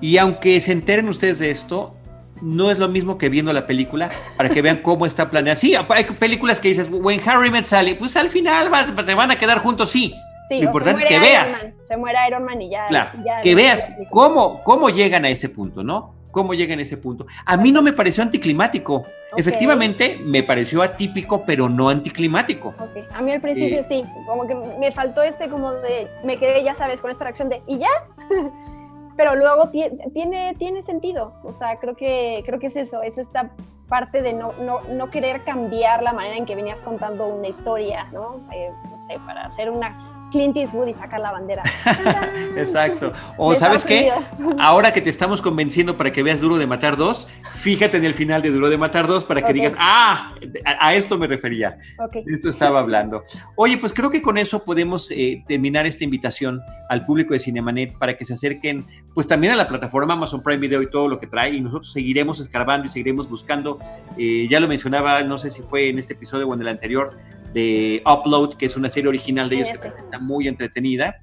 Y 0.00 0.16
aunque 0.18 0.60
se 0.60 0.72
enteren 0.72 1.08
ustedes 1.08 1.38
de 1.38 1.50
esto, 1.50 1.94
no 2.40 2.70
es 2.70 2.78
lo 2.78 2.88
mismo 2.88 3.18
que 3.18 3.28
viendo 3.28 3.52
la 3.52 3.66
película 3.66 4.10
para 4.36 4.48
que 4.48 4.62
vean 4.62 4.78
cómo 4.78 5.06
está 5.06 5.30
planeada. 5.30 5.56
Sí, 5.56 5.74
hay 5.74 6.04
películas 6.04 6.60
que 6.60 6.68
dices, 6.68 6.88
when 6.90 7.20
Harry 7.28 7.50
Met 7.50 7.64
sale, 7.64 7.94
pues 7.94 8.16
al 8.16 8.28
final 8.28 8.70
se 9.04 9.14
van 9.14 9.30
a 9.30 9.36
quedar 9.36 9.58
juntos, 9.58 9.90
sí. 9.90 10.14
lo 10.50 10.56
importante 10.56 11.02
es 11.02 11.08
que 11.08 11.18
veas. 11.18 11.64
se 11.82 11.96
muere 11.96 12.18
Iron 12.28 12.44
Man 12.44 12.60
y 12.60 12.70
ya. 12.70 12.86
Claro, 12.86 13.18
que 13.42 13.54
veas 13.54 13.90
cómo, 14.10 14.62
cómo 14.64 14.90
llegan 14.90 15.24
a 15.24 15.28
ese 15.28 15.48
punto, 15.48 15.82
¿no? 15.82 16.14
Cómo 16.30 16.54
llegan 16.54 16.78
a 16.78 16.82
ese 16.82 16.96
punto. 16.96 17.26
A 17.44 17.56
mí 17.56 17.72
no 17.72 17.82
me 17.82 17.92
pareció 17.92 18.22
anticlimático. 18.22 19.04
Efectivamente, 19.36 20.18
me 20.22 20.42
pareció 20.42 20.82
atípico, 20.82 21.44
pero 21.44 21.68
no 21.68 21.88
anticlimático. 21.88 22.74
A 23.12 23.20
mí 23.20 23.32
al 23.32 23.40
principio 23.40 23.78
eh, 23.78 23.82
sí, 23.82 24.04
como 24.26 24.46
que 24.46 24.54
me 24.54 24.92
faltó 24.92 25.22
este 25.22 25.48
como 25.48 25.72
de, 25.72 26.08
me 26.24 26.36
quedé, 26.36 26.62
ya 26.62 26.74
sabes, 26.74 27.00
con 27.00 27.10
esta 27.10 27.24
reacción 27.24 27.48
de, 27.48 27.62
¿y 27.66 27.78
ya? 27.78 27.88
pero 29.20 29.36
luego 29.36 29.68
tiene, 30.14 30.54
tiene 30.54 30.80
sentido. 30.80 31.34
O 31.42 31.52
sea, 31.52 31.78
creo 31.78 31.94
que, 31.94 32.42
creo 32.46 32.58
que 32.58 32.68
es 32.68 32.76
eso, 32.76 33.02
es 33.02 33.18
esta 33.18 33.50
parte 33.86 34.22
de 34.22 34.32
no, 34.32 34.52
no, 34.52 34.80
no 34.80 35.10
querer 35.10 35.44
cambiar 35.44 36.02
la 36.02 36.14
manera 36.14 36.38
en 36.38 36.46
que 36.46 36.54
venías 36.54 36.82
contando 36.82 37.26
una 37.28 37.46
historia, 37.46 38.04
¿no? 38.14 38.40
Eh, 38.50 38.72
no 38.90 38.98
sé, 38.98 39.18
para 39.26 39.44
hacer 39.44 39.68
una 39.68 40.09
Clint 40.30 40.56
Eastwood 40.56 40.88
y 40.88 40.94
sacar 40.94 41.20
la 41.20 41.32
bandera. 41.32 41.62
Exacto. 42.56 43.12
O 43.36 43.54
sabes 43.54 43.84
qué, 43.84 44.10
ahora 44.58 44.92
que 44.92 45.00
te 45.00 45.10
estamos 45.10 45.42
convenciendo 45.42 45.96
para 45.96 46.12
que 46.12 46.22
veas 46.22 46.40
Duro 46.40 46.58
de 46.58 46.66
Matar 46.66 46.96
2, 46.96 47.28
fíjate 47.56 47.96
en 47.96 48.04
el 48.04 48.14
final 48.14 48.42
de 48.42 48.50
Duro 48.50 48.70
de 48.70 48.78
Matar 48.78 49.06
2 49.06 49.24
para 49.24 49.42
que 49.42 49.52
digas, 49.52 49.74
ah, 49.78 50.34
a, 50.64 50.94
esto 50.94 51.18
me 51.18 51.26
refería. 51.26 51.78
Esto 52.26 52.48
estaba 52.48 52.80
hablando. 52.80 53.22
Oye, 53.56 53.76
pues 53.78 53.92
creo 53.92 54.10
que 54.10 54.22
con 54.22 54.38
eso 54.38 54.64
podemos 54.64 55.10
eh, 55.10 55.44
terminar 55.46 55.86
esta 55.86 56.04
invitación 56.04 56.60
al 56.88 57.04
público 57.04 57.34
de 57.34 57.40
Cinemanet 57.40 57.96
para 57.98 58.16
que 58.16 58.24
se 58.24 58.34
acerquen, 58.34 58.84
pues 59.14 59.26
también 59.26 59.52
a 59.52 59.56
la 59.56 59.68
plataforma 59.68 60.14
Amazon 60.14 60.42
Prime 60.42 60.58
Video 60.58 60.82
y 60.82 60.90
todo 60.90 61.08
lo 61.08 61.20
que 61.20 61.26
trae 61.26 61.54
y 61.54 61.60
nosotros 61.60 61.92
seguiremos 61.92 62.40
escarbando 62.40 62.86
y 62.86 62.88
seguiremos 62.88 63.28
buscando. 63.28 63.78
Eh, 64.16 64.46
ya 64.50 64.60
lo 64.60 64.68
mencionaba, 64.68 65.22
no 65.22 65.38
sé 65.38 65.50
si 65.50 65.62
fue 65.62 65.88
en 65.88 65.98
este 65.98 66.14
episodio 66.14 66.48
o 66.48 66.54
en 66.54 66.60
el 66.60 66.68
anterior, 66.68 67.16
de 67.52 68.02
Upload, 68.06 68.54
que 68.54 68.66
es 68.66 68.76
una 68.76 68.90
serie 68.90 69.08
original 69.08 69.48
de 69.48 69.56
ellos 69.56 69.68
que 69.78 69.88
este. 69.88 70.00
está 70.00 70.18
muy 70.18 70.48
entretenida 70.48 71.22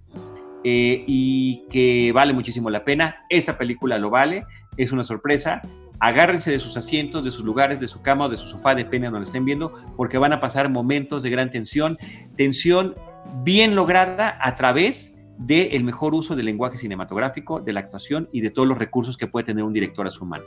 eh, 0.63 1.03
y 1.07 1.65
que 1.69 2.11
vale 2.13 2.33
muchísimo 2.33 2.69
la 2.69 2.83
pena. 2.83 3.25
Esta 3.29 3.57
película 3.57 3.97
lo 3.97 4.09
vale, 4.09 4.45
es 4.77 4.91
una 4.91 5.03
sorpresa. 5.03 5.61
Agárrense 5.99 6.51
de 6.51 6.59
sus 6.59 6.77
asientos, 6.77 7.25
de 7.25 7.31
sus 7.31 7.43
lugares, 7.43 7.79
de 7.79 7.87
su 7.87 8.01
cama 8.01 8.25
o 8.25 8.29
de 8.29 8.37
su 8.37 8.47
sofá, 8.47 8.75
depende 8.75 9.07
de 9.07 9.11
donde 9.11 9.25
estén 9.25 9.45
viendo, 9.45 9.73
porque 9.95 10.17
van 10.17 10.33
a 10.33 10.39
pasar 10.39 10.69
momentos 10.69 11.23
de 11.23 11.29
gran 11.29 11.49
tensión, 11.49 11.97
tensión 12.35 12.95
bien 13.43 13.75
lograda 13.75 14.37
a 14.41 14.55
través 14.55 15.15
del 15.37 15.83
mejor 15.83 16.13
uso 16.13 16.35
del 16.35 16.45
lenguaje 16.45 16.77
cinematográfico, 16.77 17.59
de 17.59 17.73
la 17.73 17.79
actuación 17.79 18.27
y 18.31 18.41
de 18.41 18.49
todos 18.49 18.67
los 18.67 18.77
recursos 18.77 19.17
que 19.17 19.27
puede 19.27 19.45
tener 19.45 19.63
un 19.63 19.73
director 19.73 20.07
a 20.07 20.11
su 20.11 20.25
mano. 20.25 20.43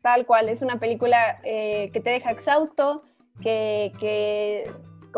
Tal 0.00 0.26
cual, 0.26 0.48
es 0.48 0.62
una 0.62 0.78
película 0.78 1.38
eh, 1.44 1.90
que 1.92 2.00
te 2.00 2.10
deja 2.10 2.30
exhausto, 2.30 3.02
que, 3.40 3.92
que 3.98 4.64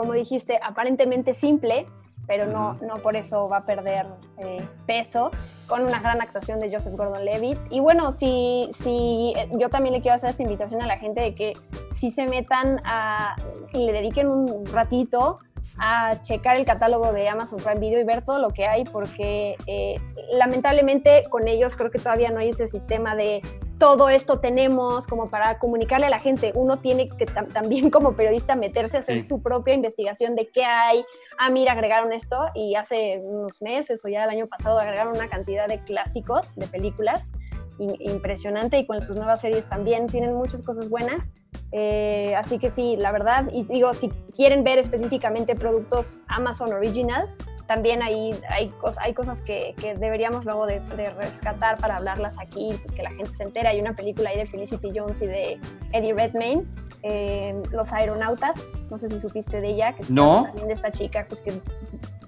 como 0.00 0.14
dijiste, 0.14 0.58
aparentemente 0.62 1.34
simple, 1.34 1.86
pero 2.26 2.46
no, 2.46 2.72
no 2.80 2.94
por 3.02 3.16
eso 3.16 3.50
va 3.50 3.58
a 3.58 3.66
perder 3.66 4.06
eh, 4.38 4.66
peso, 4.86 5.30
con 5.66 5.82
una 5.82 6.00
gran 6.00 6.22
actuación 6.22 6.58
de 6.58 6.72
Joseph 6.72 6.94
Gordon-Levitt. 6.94 7.58
Y 7.68 7.80
bueno, 7.80 8.10
si, 8.10 8.70
si 8.72 9.34
eh, 9.36 9.50
yo 9.58 9.68
también 9.68 9.92
le 9.92 10.00
quiero 10.00 10.14
hacer 10.14 10.30
esta 10.30 10.42
invitación 10.42 10.80
a 10.80 10.86
la 10.86 10.96
gente 10.96 11.20
de 11.20 11.34
que 11.34 11.52
si 11.90 12.10
se 12.10 12.26
metan 12.26 12.80
a, 12.84 13.36
y 13.74 13.84
le 13.84 13.92
dediquen 13.92 14.30
un 14.30 14.64
ratito 14.64 15.40
a 15.76 16.22
checar 16.22 16.56
el 16.56 16.64
catálogo 16.64 17.12
de 17.12 17.28
Amazon 17.28 17.58
Prime 17.58 17.78
Video 17.78 18.00
y 18.00 18.04
ver 18.04 18.24
todo 18.24 18.38
lo 18.38 18.48
que 18.50 18.66
hay, 18.66 18.84
porque 18.84 19.56
eh, 19.66 20.00
lamentablemente 20.32 21.24
con 21.28 21.46
ellos 21.46 21.76
creo 21.76 21.90
que 21.90 21.98
todavía 21.98 22.30
no 22.30 22.38
hay 22.38 22.48
ese 22.48 22.68
sistema 22.68 23.14
de 23.16 23.42
todo 23.80 24.10
esto 24.10 24.40
tenemos 24.40 25.06
como 25.06 25.26
para 25.28 25.58
comunicarle 25.58 26.06
a 26.06 26.10
la 26.10 26.18
gente. 26.18 26.52
Uno 26.54 26.78
tiene 26.78 27.08
que 27.08 27.24
también 27.24 27.90
como 27.90 28.12
periodista 28.12 28.54
meterse 28.54 28.98
a 28.98 29.00
hacer 29.00 29.20
su 29.22 29.42
propia 29.42 29.74
investigación 29.74 30.36
de 30.36 30.48
qué 30.50 30.64
hay. 30.64 31.02
Ah, 31.38 31.48
mira, 31.48 31.72
agregaron 31.72 32.12
esto 32.12 32.38
y 32.54 32.76
hace 32.76 33.20
unos 33.24 33.62
meses 33.62 34.04
o 34.04 34.08
ya 34.08 34.24
el 34.24 34.30
año 34.30 34.46
pasado 34.46 34.78
agregaron 34.78 35.16
una 35.16 35.28
cantidad 35.28 35.66
de 35.66 35.82
clásicos 35.82 36.54
de 36.56 36.66
películas 36.66 37.32
impresionante 37.78 38.78
y 38.78 38.86
con 38.86 39.00
sus 39.00 39.16
nuevas 39.16 39.40
series 39.40 39.66
también 39.66 40.06
tienen 40.06 40.34
muchas 40.34 40.60
cosas 40.60 40.90
buenas. 40.90 41.32
Eh, 41.72 42.34
así 42.36 42.58
que 42.58 42.68
sí, 42.68 42.96
la 42.98 43.10
verdad, 43.10 43.48
y 43.50 43.64
digo, 43.64 43.94
si 43.94 44.10
quieren 44.36 44.62
ver 44.62 44.78
específicamente 44.78 45.54
productos 45.54 46.22
Amazon 46.28 46.74
Original, 46.74 47.34
también 47.70 48.02
hay, 48.02 48.34
hay, 48.48 48.74
hay 49.00 49.14
cosas 49.14 49.42
que, 49.42 49.76
que 49.80 49.94
deberíamos 49.94 50.44
luego 50.44 50.66
de, 50.66 50.80
rescatar 51.16 51.78
para 51.78 51.98
hablarlas 51.98 52.40
aquí, 52.40 52.70
pues 52.82 52.92
que 52.92 53.04
la 53.04 53.12
gente 53.12 53.30
se 53.30 53.44
entera. 53.44 53.70
Hay 53.70 53.80
una 53.80 53.94
película 53.94 54.30
ahí 54.30 54.36
de 54.36 54.46
Felicity 54.46 54.90
Jones 54.92 55.22
y 55.22 55.26
de 55.28 55.60
Eddie 55.92 56.12
Redmayne, 56.12 56.64
eh, 57.04 57.54
Los 57.70 57.92
Aeronautas, 57.92 58.66
no 58.90 58.98
sé 58.98 59.08
si 59.08 59.20
supiste 59.20 59.60
de 59.60 59.68
ella, 59.68 59.92
que 59.92 60.02
no. 60.08 60.46
también 60.46 60.66
de 60.66 60.74
esta 60.74 60.90
chica, 60.90 61.26
pues 61.28 61.42
que 61.42 61.60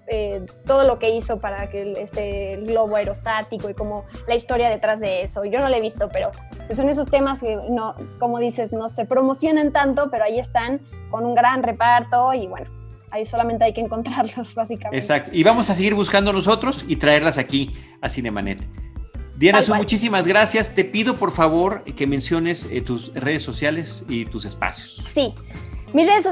eh, 0.06 0.46
todo 0.64 0.84
lo 0.84 0.96
que 1.00 1.10
hizo 1.10 1.40
para 1.40 1.68
que 1.68 1.90
este 1.96 2.58
globo 2.58 2.94
aerostático 2.94 3.68
y 3.68 3.74
como 3.74 4.04
la 4.28 4.36
historia 4.36 4.70
detrás 4.70 5.00
de 5.00 5.22
eso. 5.22 5.44
Yo 5.44 5.58
no 5.58 5.68
la 5.68 5.76
he 5.76 5.80
visto, 5.80 6.08
pero 6.08 6.30
pues 6.68 6.76
son 6.76 6.88
esos 6.88 7.10
temas 7.10 7.40
que, 7.40 7.56
no, 7.68 7.96
como 8.20 8.38
dices, 8.38 8.72
no 8.72 8.88
se 8.88 9.06
promocionan 9.06 9.72
tanto, 9.72 10.08
pero 10.08 10.22
ahí 10.22 10.38
están 10.38 10.80
con 11.10 11.26
un 11.26 11.34
gran 11.34 11.64
reparto 11.64 12.32
y 12.32 12.46
bueno, 12.46 12.70
ahí 13.12 13.24
solamente 13.26 13.64
hay 13.64 13.72
que 13.72 13.80
encontrarlos, 13.80 14.54
básicamente. 14.56 14.98
Exacto. 14.98 15.30
Y 15.32 15.44
vamos 15.44 15.70
a 15.70 15.74
seguir 15.74 15.94
buscando 15.94 16.32
nosotros 16.32 16.84
y 16.88 16.96
traerlas 16.96 17.38
aquí 17.38 17.70
a 18.00 18.08
Cinemanet. 18.08 18.60
Diana, 19.36 19.62
muchísimas 19.76 20.26
gracias. 20.26 20.74
Te 20.74 20.84
pido 20.84 21.14
por 21.14 21.32
favor 21.32 21.82
que 21.84 22.06
menciones 22.06 22.66
eh, 22.70 22.80
tus 22.80 23.12
redes 23.14 23.42
sociales 23.42 24.04
y 24.08 24.24
tus 24.24 24.44
espacios. 24.44 25.04
Sí. 25.04 25.32
Mis 25.92 26.06
redes 26.06 26.24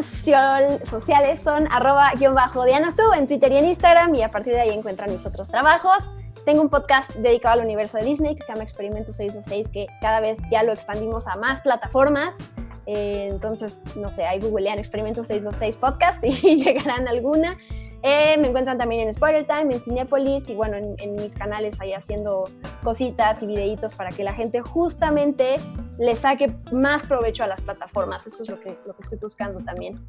sociales 0.88 1.42
son 1.42 1.66
arroba 1.70 2.12
guion 2.18 2.34
bajo 2.34 2.64
Diana 2.64 2.92
Su 2.92 3.12
en 3.12 3.26
Twitter 3.26 3.52
y 3.52 3.58
en 3.58 3.66
Instagram 3.66 4.14
y 4.14 4.22
a 4.22 4.30
partir 4.30 4.54
de 4.54 4.60
ahí 4.60 4.70
encuentran 4.70 5.12
mis 5.12 5.26
otros 5.26 5.48
trabajos. 5.48 6.04
Tengo 6.50 6.62
un 6.62 6.68
podcast 6.68 7.14
dedicado 7.14 7.60
al 7.60 7.64
universo 7.64 7.96
de 7.96 8.04
Disney 8.04 8.34
que 8.34 8.42
se 8.42 8.52
llama 8.52 8.64
Experimento 8.64 9.12
626 9.12 9.68
que 9.68 9.86
cada 10.00 10.18
vez 10.18 10.40
ya 10.50 10.64
lo 10.64 10.72
expandimos 10.72 11.28
a 11.28 11.36
más 11.36 11.60
plataformas. 11.60 12.38
Eh, 12.86 13.28
entonces, 13.30 13.80
no 13.94 14.10
sé, 14.10 14.26
ahí 14.26 14.40
googlean 14.40 14.80
Experimento 14.80 15.22
626 15.22 15.76
podcast 15.76 16.24
y 16.44 16.56
llegarán 16.56 17.06
alguna. 17.06 17.56
Eh, 18.02 18.36
me 18.38 18.48
encuentran 18.48 18.78
también 18.78 19.06
en 19.06 19.14
Spoiler 19.14 19.46
Time, 19.46 19.72
en 19.72 19.80
Cinepolis 19.80 20.48
y 20.48 20.56
bueno, 20.56 20.76
en, 20.76 21.14
mis 21.14 21.36
canales 21.36 21.80
ahí 21.80 21.92
haciendo 21.92 22.42
cositas 22.82 23.44
y 23.44 23.46
videitos 23.46 23.94
para 23.94 24.10
que 24.10 24.24
la 24.24 24.32
gente 24.32 24.60
justamente 24.60 25.54
le 26.00 26.16
saque 26.16 26.52
más 26.72 27.06
provecho 27.06 27.44
a 27.44 27.46
las 27.46 27.60
plataformas. 27.60 28.26
Eso 28.26 28.42
es 28.42 28.48
lo 28.48 28.58
que, 28.58 28.76
lo 28.86 28.96
que 28.96 29.02
estoy 29.02 29.18
buscando 29.18 29.60
también. 29.60 30.04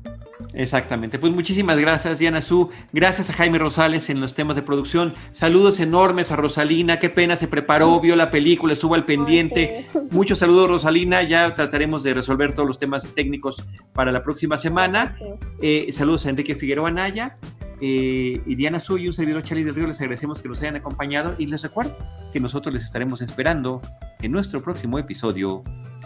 Exactamente. 0.54 1.19
Pues 1.19 1.34
muchísimas 1.34 1.77
gracias, 1.77 2.19
Diana 2.19 2.41
Su. 2.41 2.69
Gracias 2.91 3.30
a 3.30 3.34
Jaime 3.34 3.58
Rosales 3.58 4.10
en 4.10 4.19
los 4.19 4.34
temas 4.34 4.56
de 4.56 4.62
producción. 4.62 5.13
Saludos 5.32 5.80
enormes 5.80 6.32
a 6.32 6.36
Rosalina. 6.36 6.99
Qué 6.99 7.10
pena 7.10 7.36
se 7.36 7.47
preparó, 7.47 7.99
vio 7.99 8.15
la 8.15 8.32
película, 8.32 8.73
estuvo 8.73 8.95
al 8.95 9.04
pendiente. 9.04 9.86
Muchos 10.12 10.39
saludos, 10.39 10.69
Rosalina. 10.69 11.23
Ya 11.23 11.56
trataremos 11.56 12.04
de 12.04 12.13
resolver 12.13 12.54
todos 12.54 12.67
los 12.67 12.77
temas 12.77 13.08
técnicos 13.15 13.63
para 13.93 14.12
la 14.12 14.23
próxima 14.23 14.58
semana. 14.58 15.13
Eh, 15.62 15.89
saludos 15.91 16.25
a 16.25 16.30
Enrique 16.30 16.56
Figueroa 16.56 16.91
Naya. 16.91 17.38
Eh, 17.84 18.39
y 18.45 18.56
Diana 18.56 18.80
Su 18.80 18.99
y 18.99 19.08
un 19.08 19.13
servidor 19.13 19.41
Charlie 19.41 19.63
del 19.63 19.73
Río 19.73 19.88
les 19.88 19.99
agradecemos 19.99 20.39
que 20.39 20.47
nos 20.47 20.62
hayan 20.62 20.75
acompañado 20.75 21.34
y 21.39 21.47
les 21.47 21.63
recuerdo 21.63 21.97
que 22.32 22.39
nosotros 22.39 22.71
les 22.73 22.84
estaremos 22.84 23.21
esperando 23.23 23.82
en 24.21 24.32
nuestro 24.32 24.62
próximo 24.62 24.99
episodio 24.99 25.63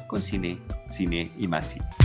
con 0.08 0.24
Cine, 0.24 0.58
Cine 0.90 1.30
y 1.38 1.50
más 1.50 1.68
Cine. 1.68 2.05